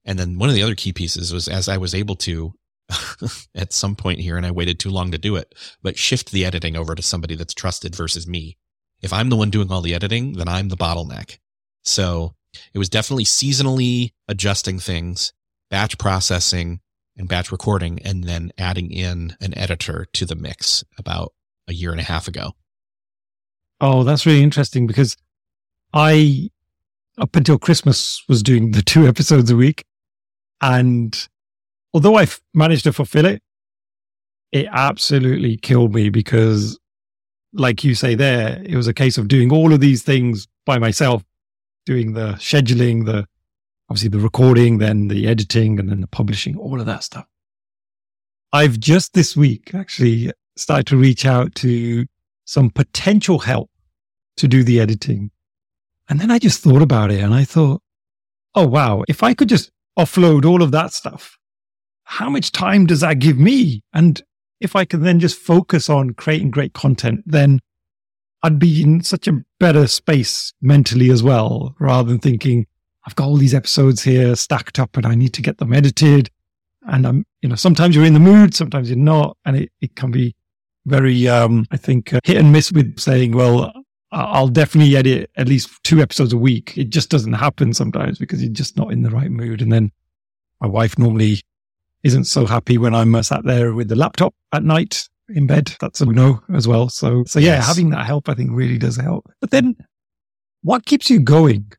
And 0.04 0.18
then 0.18 0.38
one 0.38 0.48
of 0.48 0.54
the 0.54 0.62
other 0.62 0.74
key 0.74 0.92
pieces 0.92 1.32
was 1.32 1.48
as 1.48 1.68
I 1.68 1.78
was 1.78 1.94
able 1.94 2.16
to 2.16 2.54
at 3.54 3.72
some 3.72 3.96
point 3.96 4.20
here 4.20 4.36
and 4.36 4.46
I 4.46 4.50
waited 4.50 4.78
too 4.78 4.90
long 4.90 5.10
to 5.12 5.18
do 5.18 5.36
it, 5.36 5.54
but 5.82 5.98
shift 5.98 6.30
the 6.30 6.44
editing 6.44 6.76
over 6.76 6.94
to 6.94 7.02
somebody 7.02 7.34
that's 7.34 7.54
trusted 7.54 7.94
versus 7.94 8.26
me. 8.26 8.56
If 9.00 9.12
I'm 9.12 9.30
the 9.30 9.36
one 9.36 9.50
doing 9.50 9.70
all 9.70 9.80
the 9.80 9.94
editing, 9.94 10.34
then 10.34 10.48
I'm 10.48 10.68
the 10.68 10.76
bottleneck. 10.76 11.38
So 11.82 12.34
it 12.72 12.78
was 12.78 12.88
definitely 12.88 13.24
seasonally 13.24 14.12
adjusting 14.28 14.78
things, 14.78 15.32
batch 15.70 15.98
processing 15.98 16.80
and 17.16 17.28
batch 17.28 17.52
recording, 17.52 18.00
and 18.04 18.24
then 18.24 18.52
adding 18.56 18.90
in 18.90 19.36
an 19.40 19.56
editor 19.58 20.06
to 20.12 20.24
the 20.24 20.34
mix 20.34 20.84
about 20.98 21.32
a 21.68 21.72
year 21.72 21.90
and 21.90 22.00
a 22.00 22.04
half 22.04 22.28
ago. 22.28 22.52
Oh, 23.80 24.04
that's 24.04 24.24
really 24.24 24.42
interesting 24.42 24.86
because 24.86 25.16
I, 25.92 26.50
up 27.18 27.34
until 27.36 27.58
Christmas, 27.58 28.22
was 28.28 28.42
doing 28.42 28.70
the 28.70 28.82
two 28.86 29.06
episodes 29.06 29.50
a 29.50 29.56
week. 29.56 29.84
And 30.60 31.28
although 31.92 32.16
I've 32.16 32.40
managed 32.54 32.84
to 32.84 32.92
fulfill 32.92 33.26
it, 33.26 33.42
it 34.52 34.66
absolutely 34.70 35.56
killed 35.56 35.94
me 35.94 36.10
because, 36.10 36.78
like 37.52 37.84
you 37.84 37.94
say 37.94 38.14
there, 38.14 38.62
it 38.64 38.76
was 38.76 38.86
a 38.86 38.94
case 38.94 39.18
of 39.18 39.28
doing 39.28 39.52
all 39.52 39.72
of 39.72 39.80
these 39.80 40.02
things 40.02 40.46
by 40.66 40.78
myself, 40.78 41.24
doing 41.86 42.12
the 42.12 42.32
scheduling, 42.34 43.06
the 43.06 43.26
obviously 43.88 44.08
the 44.08 44.18
recording, 44.18 44.78
then 44.78 45.08
the 45.08 45.26
editing, 45.26 45.78
and 45.78 45.90
then 45.90 46.00
the 46.00 46.06
publishing, 46.06 46.56
all 46.56 46.80
of 46.80 46.86
that 46.86 47.02
stuff. 47.02 47.26
I've 48.52 48.78
just 48.78 49.14
this 49.14 49.36
week 49.36 49.74
actually 49.74 50.32
started 50.56 50.86
to 50.88 50.96
reach 50.96 51.24
out 51.24 51.54
to 51.56 52.06
some 52.44 52.70
potential 52.70 53.38
help 53.38 53.70
to 54.36 54.48
do 54.48 54.62
the 54.62 54.80
editing. 54.80 55.30
And 56.08 56.20
then 56.20 56.30
I 56.30 56.38
just 56.38 56.62
thought 56.62 56.82
about 56.82 57.10
it 57.10 57.20
and 57.20 57.32
I 57.32 57.44
thought, 57.44 57.82
oh, 58.54 58.66
wow, 58.66 59.04
if 59.08 59.22
I 59.22 59.32
could 59.34 59.48
just 59.48 59.70
offload 59.98 60.44
all 60.44 60.62
of 60.62 60.70
that 60.72 60.92
stuff, 60.92 61.38
how 62.12 62.28
much 62.28 62.52
time 62.52 62.84
does 62.84 63.00
that 63.00 63.20
give 63.20 63.38
me? 63.38 63.82
And 63.94 64.22
if 64.60 64.76
I 64.76 64.84
can 64.84 65.00
then 65.00 65.18
just 65.18 65.38
focus 65.38 65.88
on 65.88 66.12
creating 66.12 66.50
great 66.50 66.74
content, 66.74 67.22
then 67.24 67.60
I'd 68.42 68.58
be 68.58 68.82
in 68.82 69.02
such 69.02 69.28
a 69.28 69.42
better 69.58 69.86
space 69.86 70.52
mentally 70.60 71.10
as 71.10 71.22
well, 71.22 71.74
rather 71.80 72.10
than 72.10 72.18
thinking, 72.18 72.66
I've 73.06 73.16
got 73.16 73.28
all 73.28 73.38
these 73.38 73.54
episodes 73.54 74.02
here 74.02 74.36
stacked 74.36 74.78
up 74.78 74.98
and 74.98 75.06
I 75.06 75.14
need 75.14 75.32
to 75.32 75.42
get 75.42 75.56
them 75.56 75.72
edited. 75.72 76.28
And 76.86 77.06
I'm, 77.06 77.24
you 77.40 77.48
know, 77.48 77.54
sometimes 77.54 77.96
you're 77.96 78.04
in 78.04 78.12
the 78.12 78.20
mood, 78.20 78.54
sometimes 78.54 78.90
you're 78.90 78.98
not. 78.98 79.38
And 79.46 79.56
it, 79.56 79.72
it 79.80 79.96
can 79.96 80.10
be 80.10 80.36
very, 80.84 81.26
um, 81.28 81.64
I 81.70 81.78
think, 81.78 82.12
uh, 82.12 82.20
hit 82.24 82.36
and 82.36 82.52
miss 82.52 82.70
with 82.72 83.00
saying, 83.00 83.32
well, 83.32 83.72
I'll 84.10 84.48
definitely 84.48 84.98
edit 84.98 85.30
at 85.36 85.48
least 85.48 85.70
two 85.82 86.02
episodes 86.02 86.34
a 86.34 86.36
week. 86.38 86.76
It 86.76 86.90
just 86.90 87.08
doesn't 87.08 87.32
happen 87.32 87.72
sometimes 87.72 88.18
because 88.18 88.42
you're 88.42 88.52
just 88.52 88.76
not 88.76 88.92
in 88.92 89.00
the 89.00 89.10
right 89.10 89.30
mood. 89.30 89.62
And 89.62 89.72
then 89.72 89.92
my 90.60 90.68
wife 90.68 90.98
normally 90.98 91.40
isn't 92.02 92.24
so 92.24 92.46
happy 92.46 92.78
when 92.78 92.94
I'm 92.94 93.14
uh, 93.14 93.22
sat 93.22 93.44
there 93.44 93.74
with 93.74 93.88
the 93.88 93.96
laptop 93.96 94.34
at 94.52 94.64
night 94.64 95.08
in 95.28 95.46
bed. 95.46 95.74
That's 95.80 96.00
a 96.00 96.06
no 96.06 96.42
as 96.52 96.66
well. 96.66 96.88
So, 96.88 97.24
so 97.24 97.38
yeah, 97.38 97.56
yes. 97.56 97.66
having 97.66 97.90
that 97.90 98.06
help, 98.06 98.28
I 98.28 98.34
think 98.34 98.50
really 98.52 98.78
does 98.78 98.96
help. 98.96 99.30
But 99.40 99.50
then 99.50 99.76
what 100.62 100.86
keeps 100.86 101.10
you 101.10 101.20
going? 101.20 101.72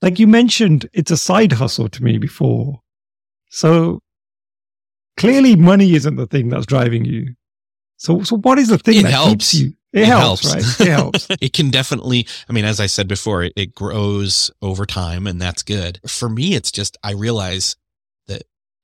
Like 0.00 0.18
you 0.18 0.26
mentioned, 0.26 0.88
it's 0.92 1.10
a 1.10 1.16
side 1.16 1.52
hustle 1.52 1.88
to 1.88 2.02
me 2.02 2.18
before. 2.18 2.80
So 3.50 4.00
clearly 5.16 5.56
money 5.56 5.94
isn't 5.94 6.16
the 6.16 6.26
thing 6.26 6.48
that's 6.48 6.66
driving 6.66 7.04
you. 7.04 7.34
So, 7.98 8.22
so 8.22 8.36
what 8.38 8.58
is 8.58 8.68
the 8.68 8.78
thing 8.78 8.98
it 8.98 9.02
that 9.02 9.12
helps. 9.12 9.30
keeps 9.30 9.54
you? 9.54 9.72
It, 9.92 10.00
it 10.00 10.06
helps, 10.06 10.50
helps, 10.50 10.80
right? 10.80 10.88
It 10.88 10.90
helps. 10.90 11.26
it 11.40 11.52
can 11.52 11.70
definitely, 11.70 12.26
I 12.48 12.52
mean, 12.52 12.64
as 12.64 12.80
I 12.80 12.86
said 12.86 13.06
before, 13.06 13.44
it, 13.44 13.52
it 13.54 13.74
grows 13.74 14.50
over 14.60 14.86
time 14.86 15.26
and 15.26 15.40
that's 15.40 15.62
good. 15.62 16.00
For 16.08 16.28
me, 16.28 16.54
it's 16.54 16.72
just, 16.72 16.96
I 17.04 17.12
realize 17.12 17.76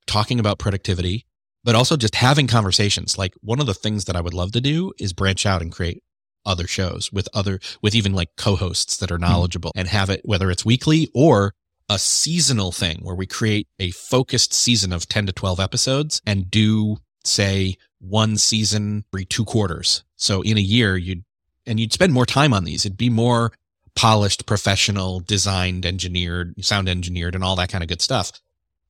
talking 0.09 0.39
about 0.39 0.59
productivity, 0.59 1.25
but 1.63 1.75
also 1.75 1.95
just 1.95 2.15
having 2.15 2.47
conversations. 2.47 3.17
Like 3.17 3.33
one 3.41 3.59
of 3.59 3.67
the 3.67 3.73
things 3.73 4.05
that 4.05 4.15
I 4.15 4.21
would 4.21 4.33
love 4.33 4.51
to 4.53 4.61
do 4.61 4.91
is 4.99 5.13
branch 5.13 5.45
out 5.45 5.61
and 5.61 5.71
create 5.71 6.03
other 6.45 6.67
shows 6.67 7.11
with 7.11 7.27
other, 7.33 7.59
with 7.81 7.95
even 7.95 8.13
like 8.13 8.35
co-hosts 8.35 8.97
that 8.97 9.11
are 9.11 9.17
hmm. 9.17 9.23
knowledgeable 9.23 9.69
mm-hmm. 9.71 9.79
and 9.79 9.89
have 9.89 10.09
it, 10.09 10.21
whether 10.23 10.49
it's 10.49 10.65
weekly 10.65 11.09
or 11.13 11.53
a 11.89 11.99
seasonal 11.99 12.71
thing 12.71 12.99
where 13.01 13.15
we 13.15 13.25
create 13.25 13.67
a 13.79 13.91
focused 13.91 14.53
season 14.53 14.93
of 14.93 15.07
10 15.07 15.25
to 15.25 15.33
12 15.33 15.59
episodes 15.59 16.21
and 16.25 16.51
do 16.51 16.97
say 17.23 17.75
one 17.99 18.37
season 18.37 19.03
every 19.13 19.25
two 19.25 19.43
quarters. 19.43 20.03
So 20.15 20.41
in 20.41 20.57
a 20.57 20.61
year, 20.61 20.95
you'd, 20.97 21.23
and 21.65 21.79
you'd 21.79 21.93
spend 21.93 22.13
more 22.13 22.25
time 22.25 22.53
on 22.53 22.63
these. 22.63 22.85
It'd 22.85 22.97
be 22.97 23.09
more 23.09 23.51
polished, 23.95 24.45
professional, 24.45 25.19
designed, 25.19 25.85
engineered, 25.85 26.53
sound 26.63 26.87
engineered, 26.87 27.35
and 27.35 27.43
all 27.43 27.55
that 27.57 27.69
kind 27.69 27.83
of 27.83 27.89
good 27.89 28.01
stuff. 28.01 28.31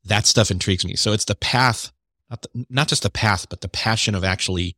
That 0.05 0.25
stuff 0.25 0.51
intrigues 0.51 0.85
me. 0.85 0.95
So 0.95 1.13
it's 1.13 1.25
the 1.25 1.35
path, 1.35 1.91
not, 2.29 2.41
the, 2.41 2.65
not 2.69 2.87
just 2.87 3.03
the 3.03 3.09
path, 3.09 3.47
but 3.49 3.61
the 3.61 3.67
passion 3.67 4.15
of 4.15 4.23
actually 4.23 4.75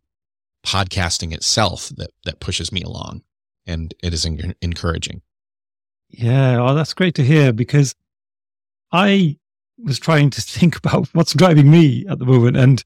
podcasting 0.66 1.34
itself 1.34 1.90
that, 1.90 2.12
that 2.26 2.40
pushes 2.40 2.72
me 2.72 2.82
along. 2.82 3.24
And 3.66 3.94
it 4.04 4.14
is 4.14 4.26
en- 4.26 4.56
encouraging. 4.62 5.22
Yeah. 6.10 6.58
Oh, 6.60 6.74
that's 6.74 6.94
great 6.94 7.16
to 7.16 7.24
hear 7.24 7.54
because 7.54 7.96
I 8.92 9.38
was 9.78 10.00
trying 10.00 10.30
to 10.32 10.42
think 10.42 10.78
about 10.78 11.08
what's 11.14 11.34
driving 11.34 11.70
me 11.70 12.06
at 12.08 12.20
the 12.20 12.26
moment. 12.26 12.58
And 12.58 12.84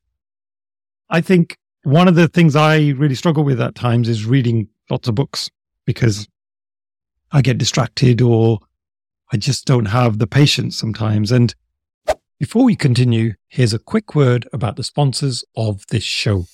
I 1.09 1.21
think 1.21 1.57
one 1.83 2.07
of 2.07 2.15
the 2.15 2.27
things 2.27 2.55
I 2.55 2.89
really 2.89 3.15
struggle 3.15 3.43
with 3.43 3.61
at 3.61 3.75
times 3.75 4.09
is 4.09 4.25
reading 4.25 4.67
lots 4.89 5.07
of 5.07 5.15
books 5.15 5.49
because 5.85 6.27
I 7.31 7.41
get 7.41 7.57
distracted 7.57 8.21
or 8.21 8.59
I 9.31 9.37
just 9.37 9.65
don't 9.65 9.85
have 9.85 10.19
the 10.19 10.27
patience 10.27 10.77
sometimes. 10.77 11.31
And 11.31 11.53
before 12.45 12.63
we 12.63 12.75
continue, 12.75 13.33
here's 13.47 13.73
a 13.73 13.79
quick 13.79 14.13
word 14.13 14.47
about 14.53 14.75
the 14.75 14.83
sponsors 14.83 15.43
of 15.57 15.83
this 15.87 16.03
show. 16.03 16.45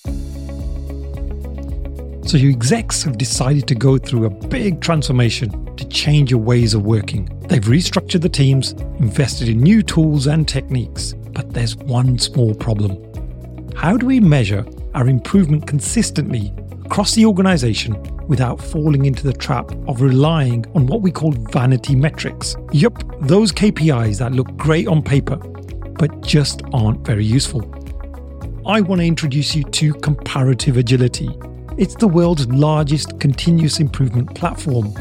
So, 2.24 2.38
your 2.38 2.50
execs 2.50 3.02
have 3.02 3.18
decided 3.18 3.68
to 3.68 3.74
go 3.74 3.98
through 3.98 4.24
a 4.24 4.30
big 4.30 4.80
transformation 4.80 5.76
to 5.76 5.86
change 5.88 6.30
your 6.30 6.40
ways 6.40 6.72
of 6.72 6.86
working. 6.86 7.26
They've 7.46 7.62
restructured 7.62 8.22
the 8.22 8.30
teams, 8.30 8.72
invested 9.00 9.50
in 9.50 9.60
new 9.60 9.82
tools 9.82 10.26
and 10.26 10.48
techniques, 10.48 11.12
but 11.34 11.52
there's 11.52 11.76
one 11.76 12.18
small 12.18 12.54
problem 12.54 12.96
how 13.76 13.98
do 13.98 14.06
we 14.06 14.18
measure 14.18 14.64
our 14.94 15.08
improvement 15.08 15.66
consistently 15.66 16.54
across 16.86 17.14
the 17.14 17.26
organization 17.26 18.02
without 18.28 18.62
falling 18.62 19.04
into 19.04 19.24
the 19.24 19.32
trap 19.32 19.70
of 19.88 20.00
relying 20.00 20.64
on 20.74 20.86
what 20.86 21.02
we 21.02 21.10
call 21.10 21.32
vanity 21.32 21.94
metrics? 21.94 22.56
Yup, 22.72 23.02
those 23.20 23.52
KPIs 23.52 24.18
that 24.20 24.32
look 24.32 24.56
great 24.56 24.86
on 24.88 25.02
paper, 25.02 25.38
but 25.98 26.20
just 26.22 26.62
aren't 26.72 27.06
very 27.06 27.24
useful. 27.24 27.62
I 28.66 28.80
want 28.80 29.00
to 29.00 29.06
introduce 29.06 29.54
you 29.54 29.64
to 29.64 29.92
Comparative 29.94 30.76
Agility. 30.76 31.28
It's 31.78 31.96
the 31.96 32.08
world's 32.08 32.46
largest 32.48 33.18
continuous 33.18 33.80
improvement 33.80 34.34
platform. 34.34 34.92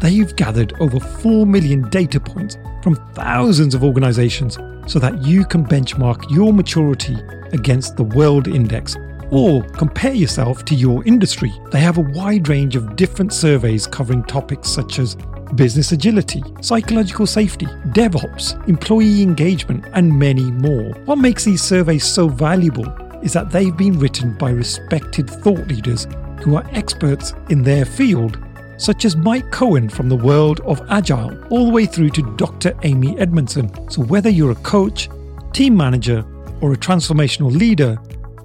They've 0.00 0.34
gathered 0.36 0.72
over 0.80 1.00
4 1.00 1.46
million 1.46 1.88
data 1.90 2.20
points 2.20 2.56
from 2.82 2.94
thousands 3.14 3.74
of 3.74 3.84
organizations 3.84 4.58
so 4.86 4.98
that 4.98 5.22
you 5.22 5.44
can 5.44 5.64
benchmark 5.64 6.30
your 6.30 6.52
maturity 6.52 7.16
against 7.52 7.96
the 7.96 8.04
World 8.04 8.48
Index 8.48 8.96
or 9.30 9.62
compare 9.62 10.14
yourself 10.14 10.64
to 10.66 10.74
your 10.74 11.04
industry. 11.04 11.52
They 11.70 11.80
have 11.80 11.98
a 11.98 12.02
wide 12.02 12.48
range 12.48 12.76
of 12.76 12.96
different 12.96 13.32
surveys 13.32 13.86
covering 13.86 14.24
topics 14.24 14.68
such 14.68 14.98
as 14.98 15.16
business 15.54 15.92
agility, 15.92 16.42
psychological 16.60 17.26
safety, 17.26 17.66
DevOps, 17.92 18.68
employee 18.68 19.22
engagement, 19.22 19.84
and 19.92 20.18
many 20.18 20.50
more. 20.50 20.92
What 21.04 21.18
makes 21.18 21.44
these 21.44 21.62
surveys 21.62 22.04
so 22.04 22.28
valuable 22.28 22.86
is 23.22 23.32
that 23.32 23.50
they've 23.50 23.76
been 23.76 23.98
written 23.98 24.34
by 24.34 24.50
respected 24.50 25.28
thought 25.28 25.66
leaders 25.68 26.06
who 26.42 26.56
are 26.56 26.66
experts 26.72 27.32
in 27.48 27.62
their 27.62 27.84
field, 27.84 28.38
such 28.76 29.04
as 29.04 29.16
Mike 29.16 29.50
Cohn 29.50 29.88
from 29.88 30.08
the 30.08 30.16
world 30.16 30.60
of 30.60 30.82
Agile, 30.90 31.42
all 31.48 31.66
the 31.66 31.72
way 31.72 31.86
through 31.86 32.10
to 32.10 32.36
Dr. 32.36 32.76
Amy 32.82 33.18
Edmondson. 33.18 33.70
So, 33.90 34.02
whether 34.02 34.28
you're 34.28 34.50
a 34.50 34.56
coach, 34.56 35.08
team 35.52 35.76
manager, 35.76 36.24
or 36.60 36.72
a 36.72 36.76
transformational 36.76 37.50
leader, 37.50 37.98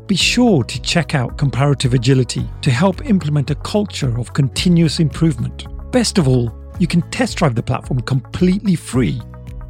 be 0.08 0.16
sure 0.16 0.64
to 0.64 0.82
check 0.82 1.14
out 1.14 1.38
Comparative 1.38 1.94
Agility 1.94 2.50
to 2.62 2.72
help 2.72 3.06
implement 3.06 3.52
a 3.52 3.56
culture 3.56 4.18
of 4.18 4.34
continuous 4.34 5.00
improvement. 5.00 5.68
Best 5.92 6.18
of 6.18 6.28
all, 6.28 6.52
you 6.80 6.88
can 6.88 7.02
test 7.12 7.38
drive 7.38 7.56
the 7.56 7.64
platform 7.64 8.02
completely 8.02 8.76
free. 8.76 9.22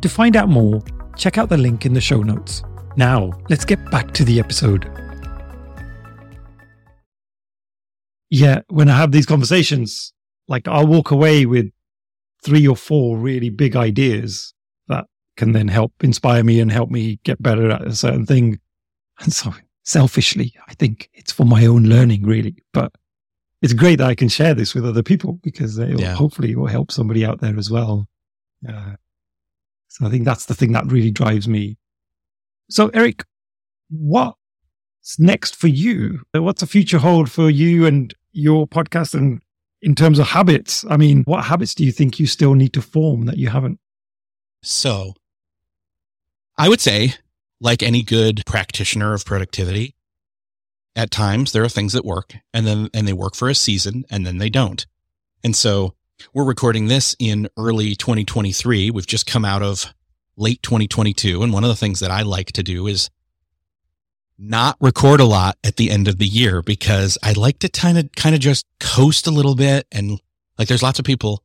To 0.02 0.10
find 0.10 0.36
out 0.36 0.48
more, 0.48 0.82
check 1.18 1.38
out 1.38 1.50
the 1.50 1.58
link 1.58 1.86
in 1.86 1.94
the 1.94 2.02
show 2.02 2.22
notes. 2.22 2.64
Now, 2.96 3.32
let's 3.50 3.66
get 3.66 3.84
back 3.92 4.14
to 4.14 4.24
the 4.24 4.40
episode. 4.40 4.90
Yeah, 8.30 8.62
when 8.70 8.90
I 8.90 8.98
have 8.98 9.12
these 9.12 9.26
conversations, 9.26 10.14
like 10.48 10.68
I'll 10.68 10.88
walk 10.88 11.12
away 11.12 11.46
with 11.46 11.72
three 12.44 12.68
or 12.68 12.76
four 12.76 13.18
really 13.18 13.50
big 13.50 13.76
ideas 13.76 14.54
that 14.88 15.06
can 15.36 15.52
then 15.52 15.68
help 15.68 15.94
inspire 16.04 16.44
me 16.44 16.60
and 16.60 16.72
help 16.72 16.90
me 16.90 17.20
get 17.24 17.42
better 17.42 17.72
at 17.72 17.88
a 17.88 17.96
certain 17.96 18.26
thing. 18.26 18.60
And 19.20 19.34
so 19.34 19.54
selfishly, 19.84 20.54
I 20.68 20.74
think 20.76 21.10
it's 21.14 21.32
for 21.32 21.46
my 21.46 21.66
own 21.66 21.84
learning, 21.84 22.24
really. 22.24 22.56
But 22.72 22.94
it's 23.62 23.74
great 23.74 23.98
that 23.98 24.08
I 24.08 24.16
can 24.16 24.30
share 24.30 24.54
this 24.54 24.74
with 24.74 24.86
other 24.86 25.04
people 25.04 25.40
because 25.44 25.78
it 25.78 26.00
yeah. 26.00 26.14
hopefully 26.14 26.52
it 26.52 26.58
will 26.58 26.68
help 26.68 26.92
somebody 26.92 27.26
out 27.26 27.42
there 27.42 27.58
as 27.58 27.70
well. 27.70 28.08
Uh, 28.68 28.96
so 29.88 30.06
I 30.06 30.10
think 30.10 30.26
that's 30.26 30.46
the 30.46 30.54
thing 30.54 30.72
that 30.74 30.86
really 30.86 31.12
drives 31.12 31.48
me. 31.48 31.78
So, 32.70 32.90
Erik, 32.90 33.26
what's 33.90 34.36
next 35.18 35.56
for 35.56 35.68
you? 35.68 36.22
What's 36.34 36.62
the 36.62 36.68
future 36.68 37.00
hold 37.00 37.30
for 37.30 37.50
you 37.50 37.86
and 37.86 38.14
your 38.32 38.68
podcast 38.68 39.14
and 39.14 39.42
in 39.82 39.96
terms 39.96 40.20
of 40.20 40.28
habits? 40.28 40.86
I 40.90 40.98
mean, 40.98 41.24
what 41.24 41.46
habits 41.46 41.74
do 41.74 41.84
you 41.84 41.92
think 41.92 42.20
you 42.20 42.28
still 42.28 42.54
need 42.54 42.74
to 42.74 42.82
form 42.82 43.26
that 43.26 43.38
you 43.38 43.50
haven't? 43.50 43.80
So 44.62 45.14
I 46.58 46.70
would 46.70 46.82
say, 46.82 47.14
like 47.60 47.82
any 47.82 48.04
good 48.04 48.44
practitioner 48.46 49.14
of 49.14 49.26
productivity, 49.26 49.96
at 50.96 51.12
times 51.12 51.52
there 51.52 51.64
are 51.64 51.70
things 51.70 51.94
that 51.94 52.06
work 52.06 52.34
and 52.54 52.66
then, 52.66 52.90
and 52.94 53.08
they 53.08 53.14
work 53.14 53.36
for 53.36 53.50
a 53.50 53.56
season 53.56 54.06
and 54.10 54.26
then 54.26 54.38
they 54.38 54.50
don't. 54.50 54.86
And 55.44 55.56
so 55.56 55.94
we're 56.34 56.46
recording 56.46 56.88
this 56.88 57.16
in 57.20 57.48
early 57.58 57.96
2023. 57.96 58.92
We've 58.92 59.08
just 59.08 59.26
come 59.26 59.46
out 59.46 59.64
of 59.64 59.94
late 60.36 60.62
2022. 60.64 61.44
And 61.44 61.54
one 61.54 61.64
of 61.64 61.70
the 61.70 61.76
things 61.76 62.00
that 62.00 62.12
I 62.12 62.24
like 62.24 62.52
to 62.54 62.64
do 62.64 62.88
is 62.88 63.10
not 64.38 64.78
record 64.80 65.20
a 65.20 65.26
lot 65.26 65.58
at 65.64 65.76
the 65.76 65.92
end 65.92 66.08
of 66.08 66.18
the 66.18 66.26
year 66.26 66.62
because 66.62 67.18
I 67.22 67.34
like 67.34 67.60
to 67.60 67.70
kind 67.70 67.98
of, 67.98 68.10
kind 68.16 68.36
of 68.36 68.42
just 68.42 68.66
coast 68.80 69.28
a 69.28 69.32
little 69.32 69.56
bit. 69.56 69.86
And 69.92 70.20
like, 70.58 70.68
there's 70.68 70.84
lots 70.84 71.00
of 71.00 71.06
people, 71.06 71.44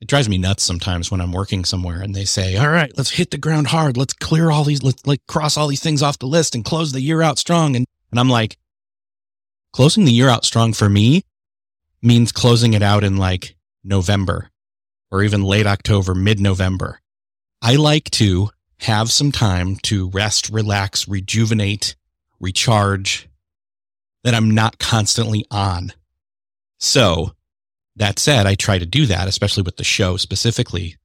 it 0.00 0.08
drives 0.08 0.28
me 0.28 0.38
nuts 0.38 0.62
sometimes 0.62 1.10
when 1.10 1.20
I'm 1.20 1.32
working 1.32 1.64
somewhere 1.64 2.00
and 2.00 2.14
they 2.14 2.24
say, 2.24 2.56
all 2.56 2.70
right, 2.70 2.92
let's 2.96 3.10
hit 3.10 3.32
the 3.32 3.38
ground 3.38 3.68
hard. 3.68 3.96
Let's 3.96 4.14
clear 4.14 4.50
all 4.50 4.64
these, 4.64 4.82
let's 4.82 5.04
like 5.06 5.26
cross 5.26 5.56
all 5.56 5.66
these 5.66 5.82
things 5.82 6.02
off 6.02 6.20
the 6.20 6.26
list 6.26 6.54
and 6.54 6.64
close 6.64 6.92
the 6.92 7.00
year 7.00 7.22
out 7.22 7.38
strong. 7.38 7.74
And, 7.74 7.86
and 8.12 8.20
I'm 8.20 8.30
like, 8.30 8.56
closing 9.72 10.04
the 10.04 10.12
year 10.12 10.28
out 10.28 10.44
strong 10.44 10.72
for 10.72 10.88
me 10.88 11.22
means 12.02 12.32
closing 12.32 12.74
it 12.74 12.82
out 12.82 13.04
in 13.04 13.16
like 13.16 13.56
November 13.84 14.50
or 15.10 15.22
even 15.22 15.42
late 15.42 15.66
October, 15.66 16.14
mid 16.14 16.40
November. 16.40 17.00
I 17.62 17.76
like 17.76 18.10
to 18.12 18.50
have 18.80 19.10
some 19.10 19.32
time 19.32 19.76
to 19.76 20.10
rest, 20.10 20.50
relax, 20.50 21.08
rejuvenate, 21.08 21.96
recharge 22.40 23.28
that 24.24 24.34
I'm 24.34 24.50
not 24.50 24.78
constantly 24.78 25.44
on. 25.50 25.92
So 26.78 27.32
that 27.96 28.18
said, 28.18 28.46
I 28.46 28.54
try 28.54 28.78
to 28.78 28.86
do 28.86 29.06
that, 29.06 29.26
especially 29.26 29.64
with 29.64 29.76
the 29.76 29.84
show 29.84 30.16
specifically. 30.16 30.96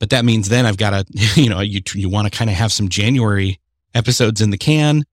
But 0.00 0.10
that 0.10 0.24
means 0.24 0.48
then 0.48 0.66
I've 0.66 0.76
got 0.76 0.90
to, 0.90 1.04
you 1.40 1.48
know, 1.48 1.60
you, 1.60 1.80
you 1.94 2.08
want 2.08 2.30
to 2.30 2.36
kind 2.36 2.50
of 2.50 2.56
have 2.56 2.72
some 2.72 2.88
January 2.88 3.60
episodes 3.94 4.40
in 4.40 4.50
the 4.50 4.58
can 4.58 5.04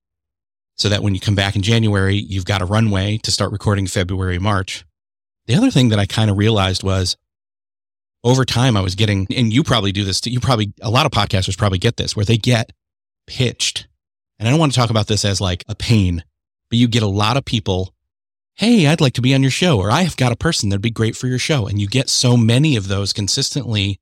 so 0.78 0.90
that 0.90 1.02
when 1.02 1.16
you 1.16 1.20
come 1.20 1.36
back 1.36 1.56
in 1.56 1.62
January, 1.62 2.16
you've 2.16 2.46
got 2.46 2.62
a 2.62 2.66
runway 2.66 3.18
to 3.24 3.32
start 3.32 3.52
recording 3.52 3.88
February, 3.88 4.40
March. 4.40 4.86
The 5.48 5.56
other 5.56 5.72
thing 5.72 5.90
that 5.90 6.00
I 6.00 6.06
kind 6.06 6.30
of 6.30 6.38
realized 6.38 6.84
was 6.84 7.18
over 8.24 8.46
time, 8.46 8.78
I 8.78 8.82
was 8.82 8.96
getting, 8.96 9.28
and 9.36 9.52
you 9.52 9.64
probably 9.64 9.92
do 9.92 10.04
this. 10.04 10.26
You 10.26 10.40
probably, 10.40 10.74
a 10.82 10.90
lot 10.90 11.06
of 11.06 11.12
podcasters 11.12 11.58
probably 11.58 11.80
get 11.80 11.98
this 11.98 12.16
where 12.16 12.26
they 12.26 12.38
get 12.38 12.74
pitched. 13.26 13.88
And 14.38 14.48
I 14.48 14.52
don't 14.52 14.60
want 14.60 14.72
to 14.74 14.80
talk 14.80 14.90
about 14.90 15.08
this 15.08 15.26
as 15.26 15.42
like 15.42 15.64
a 15.68 15.76
pain, 15.76 16.24
but 16.70 16.78
you 16.78 16.88
get 16.88 17.04
a 17.04 17.08
lot 17.08 17.38
of 17.38 17.46
people. 17.46 17.94
Hey, 18.56 18.88
I'd 18.88 19.02
like 19.02 19.14
to 19.14 19.22
be 19.22 19.34
on 19.34 19.42
your 19.42 19.52
show, 19.52 19.80
or 19.80 19.90
I 19.90 20.02
have 20.02 20.18
got 20.18 20.32
a 20.32 20.38
person 20.38 20.70
that'd 20.70 20.82
be 20.82 20.92
great 20.92 21.16
for 21.16 21.28
your 21.28 21.40
show. 21.40 21.68
And 21.68 21.80
you 21.80 21.88
get 21.88 22.10
so 22.10 22.38
many 22.38 22.76
of 22.76 22.88
those 22.88 23.14
consistently 23.14 24.00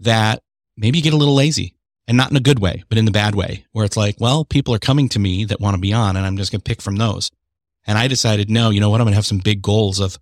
that 0.00 0.42
maybe 0.76 0.98
you 0.98 1.04
get 1.04 1.14
a 1.14 1.18
little 1.18 1.34
lazy 1.34 1.74
and 2.06 2.16
not 2.16 2.30
in 2.30 2.36
a 2.36 2.40
good 2.40 2.58
way, 2.58 2.84
but 2.88 2.98
in 2.98 3.04
the 3.04 3.10
bad 3.10 3.34
way, 3.34 3.64
where 3.72 3.84
it's 3.84 3.96
like, 3.96 4.16
well, 4.20 4.44
people 4.44 4.74
are 4.74 4.78
coming 4.78 5.08
to 5.10 5.18
me 5.18 5.44
that 5.46 5.60
want 5.60 5.74
to 5.74 5.80
be 5.80 5.92
on, 5.92 6.16
and 6.16 6.26
I'm 6.26 6.36
just 6.36 6.52
going 6.52 6.60
to 6.60 6.68
pick 6.68 6.82
from 6.82 6.96
those. 6.96 7.30
And 7.86 7.98
I 7.98 8.08
decided, 8.08 8.50
no, 8.50 8.70
you 8.70 8.80
know 8.80 8.90
what? 8.90 9.00
I'm 9.00 9.06
going 9.06 9.12
to 9.12 9.16
have 9.16 9.26
some 9.26 9.38
big 9.38 9.62
goals 9.62 10.00
of 10.00 10.18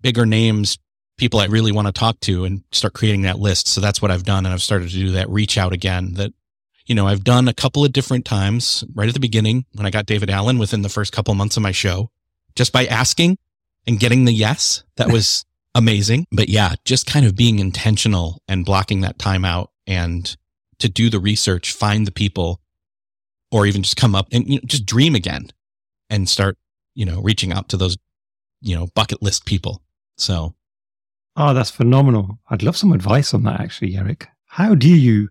bigger 0.00 0.26
names, 0.26 0.78
people 1.16 1.40
I 1.40 1.46
really 1.46 1.72
want 1.72 1.86
to 1.86 1.92
talk 1.92 2.20
to 2.20 2.44
and 2.44 2.62
start 2.72 2.94
creating 2.94 3.22
that 3.22 3.38
list. 3.38 3.68
So 3.68 3.80
that's 3.80 4.02
what 4.02 4.10
I've 4.10 4.24
done. 4.24 4.44
And 4.44 4.52
I've 4.52 4.62
started 4.62 4.88
to 4.90 4.94
do 4.94 5.12
that 5.12 5.28
reach 5.28 5.58
out 5.58 5.72
again 5.72 6.14
that, 6.14 6.32
you 6.86 6.94
know, 6.94 7.06
I've 7.06 7.24
done 7.24 7.48
a 7.48 7.54
couple 7.54 7.84
of 7.84 7.92
different 7.92 8.24
times 8.24 8.84
right 8.94 9.08
at 9.08 9.14
the 9.14 9.20
beginning 9.20 9.64
when 9.74 9.86
I 9.86 9.90
got 9.90 10.06
David 10.06 10.30
Allen 10.30 10.58
within 10.58 10.82
the 10.82 10.88
first 10.88 11.12
couple 11.12 11.34
months 11.34 11.56
of 11.56 11.62
my 11.62 11.72
show, 11.72 12.10
just 12.54 12.72
by 12.72 12.86
asking 12.86 13.38
and 13.86 13.98
getting 13.98 14.24
the 14.24 14.32
yes. 14.32 14.84
That 14.96 15.10
was 15.10 15.44
amazing. 15.74 16.26
But 16.30 16.48
yeah, 16.48 16.74
just 16.84 17.06
kind 17.06 17.26
of 17.26 17.34
being 17.34 17.58
intentional 17.58 18.42
and 18.46 18.64
blocking 18.64 19.00
that 19.00 19.18
time 19.18 19.44
out 19.44 19.70
and 19.86 20.36
to 20.78 20.88
do 20.88 21.10
the 21.10 21.18
research, 21.18 21.72
find 21.72 22.06
the 22.06 22.12
people, 22.12 22.60
or 23.50 23.66
even 23.66 23.82
just 23.82 23.96
come 23.96 24.14
up 24.14 24.28
and 24.32 24.48
you 24.48 24.56
know, 24.56 24.62
just 24.66 24.86
dream 24.86 25.14
again 25.14 25.48
and 26.10 26.28
start, 26.28 26.58
you 26.94 27.04
know, 27.04 27.20
reaching 27.20 27.52
out 27.52 27.68
to 27.70 27.76
those, 27.76 27.96
you 28.60 28.74
know, 28.74 28.88
bucket 28.94 29.22
list 29.22 29.46
people. 29.46 29.82
So. 30.16 30.54
Oh, 31.36 31.52
that's 31.52 31.70
phenomenal. 31.70 32.38
I'd 32.48 32.62
love 32.62 32.76
some 32.76 32.92
advice 32.92 33.34
on 33.34 33.42
that, 33.44 33.60
actually, 33.60 33.96
Erik. 33.96 34.28
How 34.46 34.74
do 34.74 34.88
you 34.88 35.28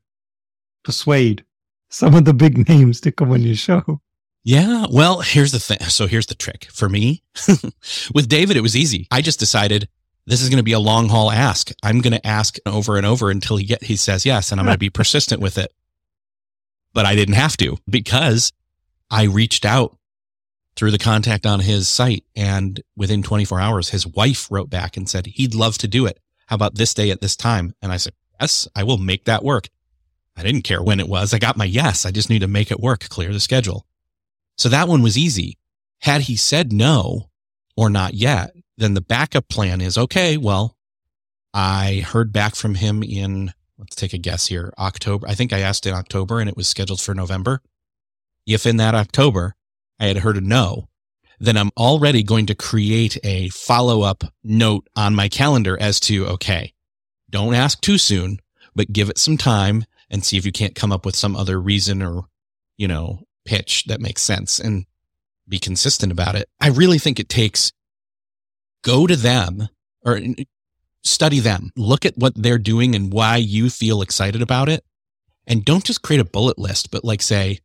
persuade 0.84 1.44
some 1.90 2.14
of 2.14 2.26
the 2.26 2.34
big 2.34 2.70
names 2.70 3.02
to 3.02 3.12
come 3.12 3.32
on 3.32 3.42
your 3.42 3.56
show? 3.56 4.02
Yeah. 4.44 4.86
Well, 4.92 5.22
here's 5.22 5.52
the 5.52 5.60
thing. 5.60 5.80
So 5.80 6.06
here's 6.06 6.28
the 6.28 6.36
trick 6.36 6.68
for 6.72 6.88
me 6.88 7.24
with 8.14 8.30
David. 8.30 8.56
It 8.56 8.62
was 8.62 8.76
easy. 8.76 9.08
I 9.10 9.22
just 9.22 9.40
decided 9.40 9.90
this 10.26 10.42
is 10.42 10.50
going 10.50 10.58
to 10.58 10.64
be 10.64 10.72
a 10.72 10.80
long 10.80 11.10
haul 11.10 11.32
ask. 11.32 11.72
I'm 11.84 12.02
going 12.02 12.14
to 12.14 12.28
ask 12.28 12.58
over 12.66 12.98
and 12.98 13.06
over 13.06 13.30
until 13.30 13.58
he 13.58 13.66
get, 13.66 13.84
he 13.84 13.96
says 13.96 14.26
yes. 14.26 14.52
And 14.52 14.60
I'm 14.60 14.66
going 14.66 14.76
to 14.76 14.80
be 14.80 14.90
persistent 14.90 15.42
with 15.42 15.58
it. 15.58 15.72
But 16.94 17.06
I 17.06 17.16
didn't 17.16 17.36
have 17.36 17.58
to 17.58 17.78
because 17.90 18.52
I 19.12 19.24
reached 19.24 19.66
out 19.66 19.98
through 20.76 20.92
the 20.92 20.98
contact 20.98 21.46
on 21.46 21.60
his 21.60 21.88
site. 21.88 22.24
And 22.36 22.82
within 22.96 23.24
24 23.24 23.60
hours, 23.60 23.90
his 23.90 24.08
wife 24.08 24.50
wrote 24.50 24.70
back 24.70 24.98
and 24.98 25.08
said, 25.10 25.28
he'd 25.28 25.54
love 25.54 25.78
to 25.80 25.88
do 25.88 26.06
it. 26.06 26.20
How 26.48 26.56
about 26.56 26.76
this 26.76 26.94
day 26.94 27.12
at 27.12 27.22
this 27.22 27.36
time? 27.36 27.74
And 27.82 27.92
I 27.92 27.98
said, 27.98 28.14
yes, 28.40 28.68
I 28.76 28.84
will 28.84 28.98
make 28.98 29.26
that 29.26 29.44
work. 29.44 29.70
I 30.38 30.44
didn't 30.44 30.64
care 30.64 30.84
when 30.84 31.00
it 31.00 31.08
was. 31.08 31.34
I 31.34 31.40
got 31.40 31.58
my 31.58 31.66
yes. 31.66 32.06
I 32.06 32.12
just 32.12 32.30
need 32.30 32.40
to 32.40 32.48
make 32.48 32.72
it 32.72 32.80
work, 32.80 33.08
clear 33.10 33.32
the 33.32 33.40
schedule. 33.40 33.86
So 34.58 34.70
that 34.70 34.88
one 34.88 35.02
was 35.02 35.18
easy. 35.18 35.58
Had 36.00 36.22
he 36.22 36.36
said 36.36 36.74
no 36.74 37.30
or 37.78 37.90
not 37.90 38.14
yet, 38.14 38.56
then 38.78 38.94
the 38.94 39.02
backup 39.02 39.48
plan 39.48 39.82
is 39.82 39.98
okay. 39.98 40.38
Well, 40.38 40.76
I 41.54 42.04
heard 42.06 42.34
back 42.34 42.56
from 42.56 42.76
him 42.76 43.02
in, 43.04 43.54
let's 43.78 43.96
take 43.96 44.14
a 44.14 44.18
guess 44.18 44.48
here, 44.48 44.74
October. 44.78 45.28
I 45.28 45.36
think 45.36 45.54
I 45.54 45.60
asked 45.60 45.86
in 45.86 45.94
October 45.94 46.40
and 46.40 46.50
it 46.50 46.58
was 46.58 46.68
scheduled 46.68 47.02
for 47.02 47.14
November. 47.14 47.62
If 48.46 48.66
in 48.66 48.78
that 48.78 48.96
October 48.96 49.56
I 50.00 50.08
had 50.08 50.18
heard 50.18 50.38
a 50.38 50.42
no, 50.42 50.90
then 51.40 51.58
I'm 51.58 51.72
already 51.78 52.24
going 52.24 52.46
to 52.48 52.56
create 52.56 53.18
a 53.24 53.50
follow 53.50 54.02
up 54.02 54.24
note 54.44 54.88
on 54.96 55.16
my 55.16 55.30
calendar 55.30 55.78
as 55.80 56.00
to, 56.02 56.28
okay, 56.28 56.74
don't 57.30 57.54
ask 57.54 57.82
too 57.82 57.98
soon, 57.98 58.40
but 58.76 58.94
give 58.94 59.10
it 59.10 59.18
some 59.18 59.38
time 59.38 59.86
and 60.10 60.24
see 60.24 60.38
if 60.38 60.46
you 60.46 60.52
can't 60.52 60.76
come 60.76 60.92
up 60.92 61.06
with 61.06 61.16
some 61.16 61.36
other 61.36 61.60
reason 61.60 62.02
or, 62.02 62.26
you 62.78 62.88
know, 62.88 63.22
pitch 63.46 63.86
that 63.86 64.02
makes 64.02 64.22
sense 64.22 64.60
and 64.60 64.86
be 65.48 65.60
consistent 65.60 66.12
about 66.12 66.36
it. 66.36 66.50
I 66.60 66.70
really 66.70 67.00
think 67.00 67.20
it 67.20 67.30
takes 67.30 67.72
go 68.86 69.08
to 69.08 69.16
them 69.16 69.68
or 70.04 70.20
study 71.04 71.40
them, 71.40 71.72
look 71.76 72.06
at 72.06 72.18
what 72.18 72.34
they're 72.36 72.60
doing 72.60 72.96
and 72.96 73.12
why 73.12 73.38
you 73.38 73.70
feel 73.70 74.02
excited 74.02 74.42
about 74.42 74.70
it. 74.70 74.86
And 75.48 75.66
don't 75.66 75.84
just 75.84 76.04
create 76.04 76.22
a 76.22 76.26
bullet 76.26 76.58
list, 76.58 76.92
but 76.92 77.04
like 77.04 77.22
say, 77.22 77.60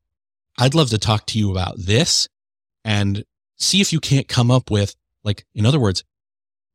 I'd 0.58 0.74
love 0.74 0.90
to 0.90 0.98
talk 0.98 1.26
to 1.26 1.38
you 1.38 1.50
about 1.50 1.76
this 1.78 2.28
and 2.84 3.24
see 3.56 3.80
if 3.80 3.92
you 3.92 4.00
can't 4.00 4.28
come 4.28 4.50
up 4.50 4.70
with, 4.70 4.96
like, 5.22 5.46
in 5.54 5.66
other 5.66 5.78
words, 5.78 6.02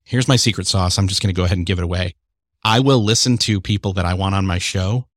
here's 0.04 0.28
my 0.28 0.36
secret 0.36 0.68
sauce. 0.68 0.98
I'm 0.98 1.08
just 1.08 1.22
going 1.22 1.34
to 1.34 1.40
go 1.40 1.44
ahead 1.44 1.58
and 1.58 1.66
give 1.66 1.80
it 1.80 1.84
away. 1.84 2.16
I 2.64 2.80
will 2.80 3.04
listen 3.04 3.38
to 3.40 3.62
people 3.62 3.94
that 3.94 4.06
I 4.06 4.14
want 4.14 4.36
on 4.36 4.46
my 4.46 4.58
show 4.60 5.08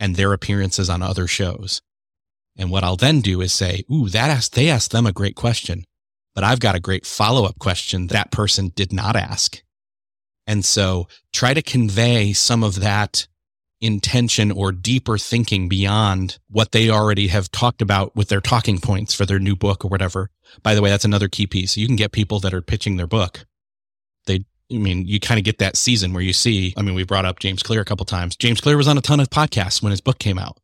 and 0.00 0.16
their 0.16 0.32
appearances 0.32 0.88
on 0.88 1.02
other 1.02 1.26
shows. 1.26 1.82
And 2.56 2.70
what 2.70 2.84
I'll 2.84 2.96
then 2.96 3.20
do 3.20 3.40
is 3.40 3.52
say, 3.52 3.84
Ooh, 3.92 4.08
that 4.08 4.30
asked, 4.30 4.54
they 4.54 4.68
asked 4.68 4.92
them 4.92 5.06
a 5.06 5.12
great 5.12 5.36
question, 5.36 5.84
but 6.34 6.44
I've 6.44 6.60
got 6.60 6.74
a 6.74 6.80
great 6.80 7.06
follow 7.06 7.44
up 7.44 7.58
question 7.58 8.08
that 8.08 8.30
person 8.30 8.72
did 8.74 8.92
not 8.92 9.16
ask. 9.16 9.62
And 10.46 10.64
so 10.64 11.08
try 11.32 11.54
to 11.54 11.62
convey 11.62 12.32
some 12.32 12.62
of 12.62 12.80
that 12.80 13.26
intention 13.80 14.50
or 14.50 14.72
deeper 14.72 15.18
thinking 15.18 15.68
beyond 15.68 16.38
what 16.48 16.72
they 16.72 16.90
already 16.90 17.28
have 17.28 17.50
talked 17.50 17.82
about 17.82 18.14
with 18.16 18.28
their 18.28 18.40
talking 18.40 18.78
points 18.78 19.14
for 19.14 19.26
their 19.26 19.38
new 19.38 19.54
book 19.54 19.84
or 19.84 19.88
whatever. 19.88 20.30
By 20.62 20.74
the 20.74 20.82
way, 20.82 20.90
that's 20.90 21.04
another 21.04 21.28
key 21.28 21.46
piece. 21.46 21.76
You 21.76 21.86
can 21.86 21.96
get 21.96 22.12
people 22.12 22.40
that 22.40 22.54
are 22.54 22.62
pitching 22.62 22.96
their 22.96 23.06
book. 23.06 23.44
They, 24.26 24.44
I 24.72 24.78
mean, 24.78 25.06
you 25.06 25.20
kind 25.20 25.38
of 25.38 25.44
get 25.44 25.58
that 25.58 25.76
season 25.76 26.12
where 26.12 26.22
you 26.22 26.32
see, 26.32 26.72
I 26.76 26.82
mean, 26.82 26.94
we 26.94 27.04
brought 27.04 27.26
up 27.26 27.40
James 27.40 27.62
Clear 27.62 27.80
a 27.80 27.84
couple 27.84 28.06
times. 28.06 28.36
James 28.36 28.60
Clear 28.60 28.76
was 28.76 28.88
on 28.88 28.98
a 28.98 29.02
ton 29.02 29.20
of 29.20 29.28
podcasts 29.28 29.82
when 29.82 29.90
his 29.90 30.00
book 30.00 30.18
came 30.18 30.38
out. 30.38 30.58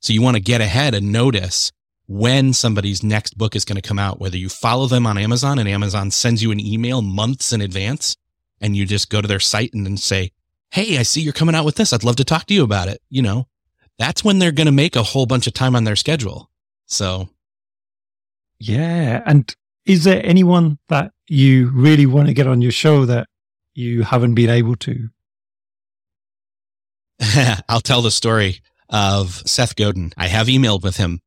So 0.00 0.12
you 0.12 0.22
want 0.22 0.36
to 0.36 0.42
get 0.42 0.60
ahead 0.60 0.94
and 0.94 1.12
notice 1.12 1.72
when 2.08 2.54
somebody's 2.54 3.02
next 3.02 3.36
book 3.36 3.54
is 3.54 3.66
going 3.66 3.76
to 3.76 3.86
come 3.86 3.98
out, 3.98 4.18
whether 4.18 4.38
you 4.38 4.48
follow 4.48 4.86
them 4.86 5.06
on 5.06 5.18
Amazon 5.18 5.58
and 5.58 5.68
Amazon 5.68 6.10
sends 6.10 6.42
you 6.42 6.50
an 6.50 6.58
email 6.58 7.02
months 7.02 7.52
in 7.52 7.60
advance 7.60 8.16
and 8.62 8.74
you 8.74 8.86
just 8.86 9.10
go 9.10 9.20
to 9.20 9.28
their 9.28 9.38
site 9.38 9.74
and 9.74 9.84
then 9.84 9.98
say, 9.98 10.32
Hey, 10.70 10.98
I 10.98 11.02
see 11.02 11.20
you're 11.20 11.32
coming 11.34 11.54
out 11.54 11.66
with 11.66 11.76
this. 11.76 11.92
I'd 11.92 12.04
love 12.04 12.16
to 12.16 12.24
talk 12.24 12.46
to 12.46 12.54
you 12.54 12.64
about 12.64 12.88
it. 12.88 13.00
You 13.10 13.22
know, 13.22 13.46
that's 13.98 14.24
when 14.24 14.38
they're 14.38 14.52
going 14.52 14.66
to 14.66 14.72
make 14.72 14.96
a 14.96 15.02
whole 15.02 15.26
bunch 15.26 15.46
of 15.46 15.52
time 15.52 15.76
on 15.76 15.84
their 15.84 15.96
schedule. 15.96 16.50
So. 16.86 17.28
Yeah. 18.58 19.22
And 19.24 19.54
is 19.84 20.04
there 20.04 20.24
anyone 20.24 20.78
that 20.88 21.12
you 21.28 21.70
really 21.74 22.06
want 22.06 22.28
to 22.28 22.34
get 22.34 22.46
on 22.46 22.62
your 22.62 22.72
show 22.72 23.04
that 23.04 23.28
you 23.74 24.02
haven't 24.02 24.34
been 24.34 24.50
able 24.50 24.76
to? 24.76 25.10
I'll 27.68 27.80
tell 27.80 28.02
the 28.02 28.10
story 28.10 28.60
of 28.88 29.42
Seth 29.46 29.76
Godin. 29.76 30.12
I 30.16 30.28
have 30.28 30.46
emailed 30.46 30.82
with 30.82 30.96
him 30.96 31.20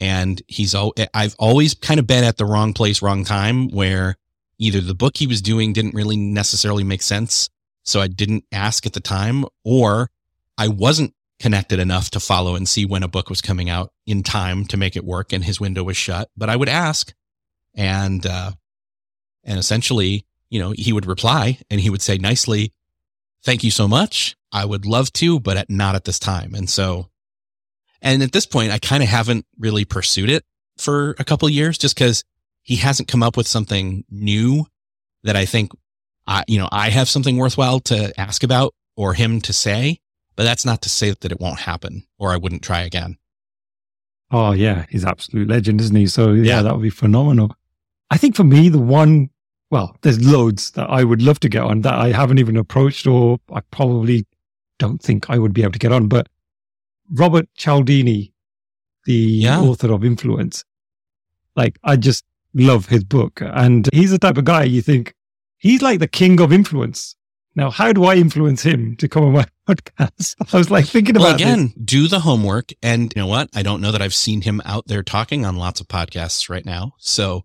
And 0.00 0.42
he's, 0.46 0.74
I've 0.74 1.36
always 1.38 1.74
kind 1.74 1.98
of 1.98 2.06
been 2.06 2.24
at 2.24 2.36
the 2.36 2.44
wrong 2.44 2.72
place, 2.72 3.00
wrong 3.00 3.24
time 3.24 3.68
where 3.68 4.16
either 4.58 4.80
the 4.80 4.94
book 4.94 5.16
he 5.16 5.26
was 5.26 5.40
doing 5.40 5.72
didn't 5.72 5.94
really 5.94 6.16
necessarily 6.16 6.84
make 6.84 7.02
sense. 7.02 7.48
So 7.82 8.00
I 8.00 8.08
didn't 8.08 8.44
ask 8.52 8.84
at 8.84 8.92
the 8.92 9.00
time 9.00 9.44
or 9.64 10.10
I 10.58 10.68
wasn't 10.68 11.14
connected 11.38 11.78
enough 11.78 12.10
to 12.10 12.20
follow 12.20 12.56
and 12.56 12.68
see 12.68 12.84
when 12.84 13.02
a 13.02 13.08
book 13.08 13.28
was 13.30 13.42
coming 13.42 13.68
out 13.70 13.92
in 14.06 14.22
time 14.22 14.64
to 14.66 14.76
make 14.76 14.96
it 14.96 15.04
work 15.04 15.32
and 15.32 15.44
his 15.44 15.60
window 15.60 15.84
was 15.84 15.96
shut. 15.96 16.30
But 16.36 16.48
I 16.48 16.56
would 16.56 16.68
ask 16.68 17.14
and, 17.74 18.24
uh, 18.26 18.52
and 19.44 19.58
essentially, 19.58 20.26
you 20.50 20.58
know, 20.60 20.72
he 20.76 20.92
would 20.92 21.06
reply 21.06 21.58
and 21.70 21.80
he 21.80 21.90
would 21.90 22.02
say 22.02 22.18
nicely, 22.18 22.72
thank 23.44 23.62
you 23.62 23.70
so 23.70 23.86
much. 23.86 24.36
I 24.52 24.64
would 24.64 24.86
love 24.86 25.12
to, 25.14 25.38
but 25.38 25.56
at, 25.56 25.70
not 25.70 25.94
at 25.94 26.04
this 26.04 26.18
time. 26.18 26.54
And 26.54 26.68
so, 26.68 27.08
and 28.02 28.22
at 28.22 28.32
this 28.32 28.46
point, 28.46 28.72
I 28.72 28.78
kind 28.78 29.02
of 29.02 29.08
haven't 29.08 29.46
really 29.58 29.84
pursued 29.84 30.30
it 30.30 30.44
for 30.78 31.14
a 31.18 31.24
couple 31.24 31.48
years 31.48 31.78
just 31.78 31.94
because 31.94 32.24
he 32.62 32.76
hasn't 32.76 33.08
come 33.08 33.22
up 33.22 33.36
with 33.36 33.46
something 33.46 34.04
new 34.10 34.66
that 35.22 35.36
I 35.36 35.44
think 35.44 35.72
I, 36.26 36.44
you 36.48 36.58
know, 36.58 36.68
I 36.72 36.90
have 36.90 37.08
something 37.08 37.36
worthwhile 37.36 37.80
to 37.80 38.18
ask 38.20 38.42
about 38.42 38.74
or 38.96 39.14
him 39.14 39.40
to 39.42 39.52
say, 39.52 40.00
but 40.34 40.44
that's 40.44 40.64
not 40.64 40.82
to 40.82 40.88
say 40.88 41.14
that 41.18 41.32
it 41.32 41.40
won't 41.40 41.60
happen 41.60 42.04
or 42.18 42.32
I 42.32 42.36
wouldn't 42.36 42.62
try 42.62 42.80
again. 42.80 43.16
Oh 44.30 44.52
yeah, 44.52 44.86
he's 44.90 45.04
absolute 45.04 45.48
legend, 45.48 45.80
isn't 45.80 45.94
he? 45.94 46.06
So 46.06 46.32
yeah, 46.32 46.56
yeah. 46.56 46.62
that 46.62 46.74
would 46.74 46.82
be 46.82 46.90
phenomenal. 46.90 47.54
I 48.10 48.16
think 48.16 48.34
for 48.34 48.44
me, 48.44 48.68
the 48.68 48.78
one, 48.78 49.30
well, 49.70 49.96
there's 50.02 50.24
loads 50.24 50.72
that 50.72 50.90
I 50.90 51.04
would 51.04 51.22
love 51.22 51.40
to 51.40 51.48
get 51.48 51.62
on 51.62 51.82
that 51.82 51.94
I 51.94 52.12
haven't 52.12 52.38
even 52.38 52.56
approached 52.56 53.06
or 53.06 53.38
I 53.52 53.60
probably 53.70 54.26
don't 54.78 55.00
think 55.00 55.30
I 55.30 55.38
would 55.38 55.52
be 55.52 55.62
able 55.62 55.72
to 55.72 55.78
get 55.78 55.92
on. 55.92 56.08
But 56.08 56.28
Robert 57.12 57.48
Cialdini, 57.54 58.32
the 59.04 59.14
yeah. 59.14 59.60
author 59.60 59.92
of 59.92 60.04
Influence, 60.04 60.64
like 61.54 61.78
I 61.84 61.96
just 61.96 62.24
love 62.54 62.86
his 62.86 63.04
book. 63.04 63.40
And 63.42 63.88
he's 63.92 64.10
the 64.10 64.18
type 64.18 64.38
of 64.38 64.44
guy 64.44 64.64
you 64.64 64.82
think 64.82 65.14
he's 65.58 65.82
like 65.82 66.00
the 66.00 66.08
king 66.08 66.40
of 66.40 66.52
influence. 66.52 67.16
Now, 67.54 67.70
how 67.70 67.92
do 67.92 68.04
I 68.04 68.16
influence 68.16 68.62
him 68.62 68.96
to 68.96 69.08
come 69.08 69.24
on 69.24 69.32
my 69.32 69.46
podcast? 69.68 70.34
I 70.52 70.58
was 70.58 70.70
like 70.70 70.86
thinking 70.86 71.14
well, 71.14 71.28
about 71.28 71.40
again, 71.40 71.72
this. 71.74 71.84
do 71.84 72.08
the 72.08 72.20
homework. 72.20 72.72
And 72.82 73.12
you 73.14 73.22
know 73.22 73.28
what? 73.28 73.48
I 73.54 73.62
don't 73.62 73.80
know 73.80 73.92
that 73.92 74.02
I've 74.02 74.14
seen 74.14 74.42
him 74.42 74.60
out 74.64 74.86
there 74.86 75.02
talking 75.02 75.46
on 75.46 75.56
lots 75.56 75.80
of 75.80 75.88
podcasts 75.88 76.50
right 76.50 76.64
now. 76.64 76.94
So 76.98 77.44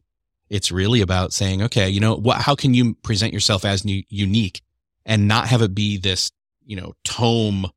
it's 0.49 0.71
really 0.71 0.99
about 0.99 1.31
saying, 1.31 1.61
okay, 1.63 1.89
you 1.89 2.01
know, 2.01 2.15
what, 2.15 2.41
how 2.41 2.55
can 2.55 2.73
you 2.73 2.95
present 2.95 3.33
yourself 3.33 3.63
as 3.63 3.85
new, 3.85 4.03
unique 4.09 4.61
and 5.05 5.27
not 5.27 5.47
have 5.47 5.61
it 5.61 5.73
be 5.73 5.97
this, 5.97 6.29
you 6.65 6.75
know, 6.75 6.93
tome 7.05 7.71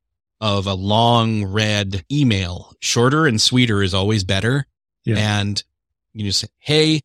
of 0.44 0.66
a 0.66 0.74
long 0.74 1.46
read 1.46 2.04
email? 2.12 2.74
Shorter 2.80 3.26
and 3.26 3.40
sweeter 3.40 3.82
is 3.82 3.94
always 3.94 4.24
better. 4.24 4.66
Yeah. 5.06 5.16
And 5.16 5.62
you 6.12 6.26
just 6.26 6.40
say, 6.40 6.48
Hey, 6.58 7.00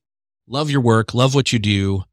love 0.45 0.69
your 0.69 0.82
work. 0.82 1.13
Love 1.13 1.34
what 1.34 1.54
you 1.54 1.58
do. 1.58 2.04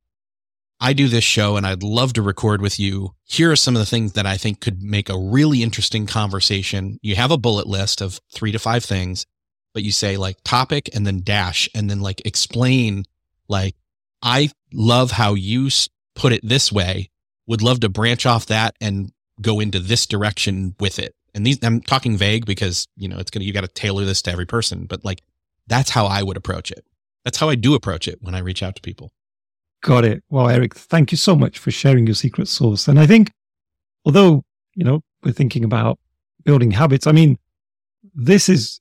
I 0.78 0.92
do 0.92 1.08
this 1.08 1.24
show 1.24 1.56
and 1.56 1.66
I'd 1.66 1.82
love 1.82 2.12
to 2.12 2.22
record 2.22 2.62
with 2.62 2.78
you. 2.78 3.14
Here 3.24 3.50
are 3.50 3.56
some 3.56 3.74
of 3.74 3.80
the 3.80 3.86
things 3.86 4.12
that 4.12 4.24
I 4.24 4.36
think 4.36 4.60
could 4.60 4.82
make 4.82 5.08
a 5.08 5.18
really 5.18 5.64
interesting 5.64 6.06
conversation. 6.06 7.00
You 7.02 7.16
have 7.16 7.32
a 7.32 7.38
bullet 7.38 7.66
list 7.66 8.00
of 8.00 8.20
three 8.32 8.52
to 8.52 8.58
five 8.60 8.84
things, 8.84 9.26
but 9.74 9.82
you 9.82 9.90
say 9.90 10.16
like 10.16 10.36
topic 10.44 10.88
and 10.94 11.04
then 11.04 11.22
dash 11.24 11.68
and 11.74 11.90
then 11.90 12.02
like 12.02 12.24
explain 12.24 13.04
like, 13.48 13.74
I 14.22 14.50
love 14.72 15.10
how 15.10 15.34
you 15.34 15.70
put 16.14 16.32
it 16.32 16.46
this 16.46 16.70
way. 16.70 17.10
Would 17.48 17.62
love 17.62 17.80
to 17.80 17.88
branch 17.88 18.26
off 18.26 18.46
that 18.46 18.76
and 18.80 19.10
go 19.40 19.58
into 19.58 19.80
this 19.80 20.06
direction 20.06 20.76
with 20.78 20.98
it. 20.98 21.15
And 21.36 21.44
these, 21.44 21.62
I'm 21.62 21.82
talking 21.82 22.16
vague 22.16 22.46
because, 22.46 22.88
you 22.96 23.08
know, 23.08 23.18
it's 23.18 23.30
to, 23.30 23.44
you 23.44 23.52
got 23.52 23.60
to 23.60 23.68
tailor 23.68 24.06
this 24.06 24.22
to 24.22 24.32
every 24.32 24.46
person, 24.46 24.86
but 24.86 25.04
like, 25.04 25.20
that's 25.66 25.90
how 25.90 26.06
I 26.06 26.22
would 26.22 26.38
approach 26.38 26.70
it. 26.70 26.84
That's 27.24 27.36
how 27.36 27.50
I 27.50 27.56
do 27.56 27.74
approach 27.74 28.08
it 28.08 28.18
when 28.22 28.34
I 28.34 28.38
reach 28.38 28.62
out 28.62 28.74
to 28.76 28.82
people. 28.82 29.12
Got 29.82 30.06
it. 30.06 30.24
Well, 30.30 30.48
Erik, 30.48 30.74
thank 30.74 31.12
you 31.12 31.18
so 31.18 31.36
much 31.36 31.58
for 31.58 31.70
sharing 31.70 32.06
your 32.06 32.14
secret 32.14 32.48
sauce. 32.48 32.88
And 32.88 32.98
I 32.98 33.06
think, 33.06 33.30
although, 34.06 34.44
you 34.74 34.84
know, 34.84 35.02
we're 35.22 35.32
thinking 35.32 35.62
about 35.62 35.98
building 36.44 36.70
habits, 36.70 37.06
I 37.06 37.12
mean, 37.12 37.36
this 38.14 38.48
is 38.48 38.80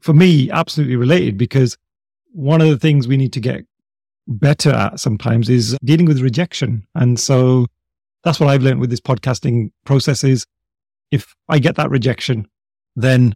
for 0.00 0.12
me 0.12 0.48
absolutely 0.48 0.94
related 0.94 1.36
because 1.36 1.76
one 2.32 2.60
of 2.60 2.68
the 2.68 2.78
things 2.78 3.08
we 3.08 3.16
need 3.16 3.32
to 3.32 3.40
get 3.40 3.64
better 4.28 4.70
at 4.70 5.00
sometimes 5.00 5.48
is 5.48 5.76
dealing 5.82 6.06
with 6.06 6.20
rejection. 6.20 6.86
And 6.94 7.18
so 7.18 7.66
that's 8.22 8.38
what 8.38 8.48
I've 8.48 8.62
learned 8.62 8.78
with 8.78 8.90
this 8.90 9.00
podcasting 9.00 9.72
process 9.84 10.22
is 10.22 10.46
if 11.10 11.34
I 11.48 11.58
get 11.58 11.76
that 11.76 11.90
rejection, 11.90 12.48
then 12.96 13.34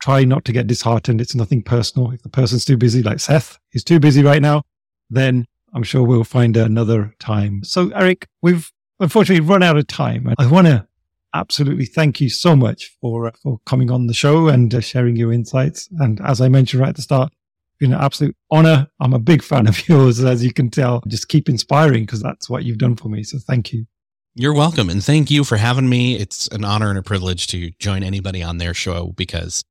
try 0.00 0.24
not 0.24 0.44
to 0.46 0.52
get 0.52 0.66
disheartened. 0.66 1.20
It's 1.20 1.34
nothing 1.34 1.62
personal. 1.62 2.10
If 2.10 2.22
the 2.22 2.28
person's 2.28 2.64
too 2.64 2.76
busy, 2.76 3.02
like 3.02 3.20
Seth 3.20 3.58
is 3.72 3.84
too 3.84 4.00
busy 4.00 4.22
right 4.22 4.42
now, 4.42 4.62
then 5.10 5.46
I'm 5.74 5.82
sure 5.82 6.02
we'll 6.02 6.24
find 6.24 6.56
another 6.56 7.14
time. 7.18 7.62
So 7.64 7.90
Erik, 7.90 8.26
we've 8.42 8.70
unfortunately 8.98 9.46
run 9.46 9.62
out 9.62 9.76
of 9.76 9.86
time. 9.86 10.32
I 10.38 10.46
want 10.46 10.66
to 10.66 10.86
absolutely 11.34 11.86
thank 11.86 12.20
you 12.20 12.28
so 12.28 12.56
much 12.56 12.96
for, 13.00 13.32
for 13.42 13.60
coming 13.66 13.90
on 13.90 14.06
the 14.06 14.14
show 14.14 14.48
and 14.48 14.74
uh, 14.74 14.80
sharing 14.80 15.16
your 15.16 15.32
insights. 15.32 15.88
And 15.98 16.20
as 16.22 16.40
I 16.40 16.48
mentioned 16.48 16.80
right 16.80 16.88
at 16.88 16.96
the 16.96 17.02
start, 17.02 17.32
been 17.80 17.92
an 17.92 18.00
absolute 18.00 18.36
honor. 18.50 18.88
I'm 19.00 19.14
a 19.14 19.18
big 19.18 19.42
fan 19.42 19.66
of 19.66 19.88
yours, 19.88 20.22
as 20.22 20.44
you 20.44 20.52
can 20.52 20.70
tell. 20.70 21.02
Just 21.08 21.28
keep 21.28 21.48
inspiring 21.48 22.04
because 22.04 22.22
that's 22.22 22.48
what 22.48 22.64
you've 22.64 22.78
done 22.78 22.94
for 22.94 23.08
me. 23.08 23.24
So 23.24 23.38
thank 23.38 23.72
you. 23.72 23.86
You're 24.34 24.54
welcome. 24.54 24.88
And 24.88 25.02
thank 25.02 25.30
you 25.30 25.42
for 25.42 25.56
having 25.56 25.88
me. 25.88 26.16
It's 26.16 26.46
an 26.48 26.64
honor 26.64 26.88
and 26.88 26.98
a 26.98 27.02
privilege 27.02 27.48
to 27.48 27.70
join 27.80 28.04
anybody 28.04 28.42
on 28.42 28.58
their 28.58 28.74
show 28.74 29.12
because 29.16 29.64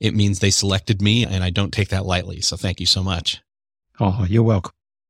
it 0.00 0.14
means 0.14 0.38
they 0.38 0.50
selected 0.50 1.02
me 1.02 1.26
and 1.26 1.44
I 1.44 1.50
don't 1.50 1.72
take 1.72 1.90
that 1.90 2.06
lightly. 2.06 2.40
So 2.40 2.56
thank 2.56 2.80
you 2.80 2.86
so 2.86 3.02
much. 3.02 3.42
Oh, 4.00 4.24
you're 4.26 4.42
welcome. 4.42 4.72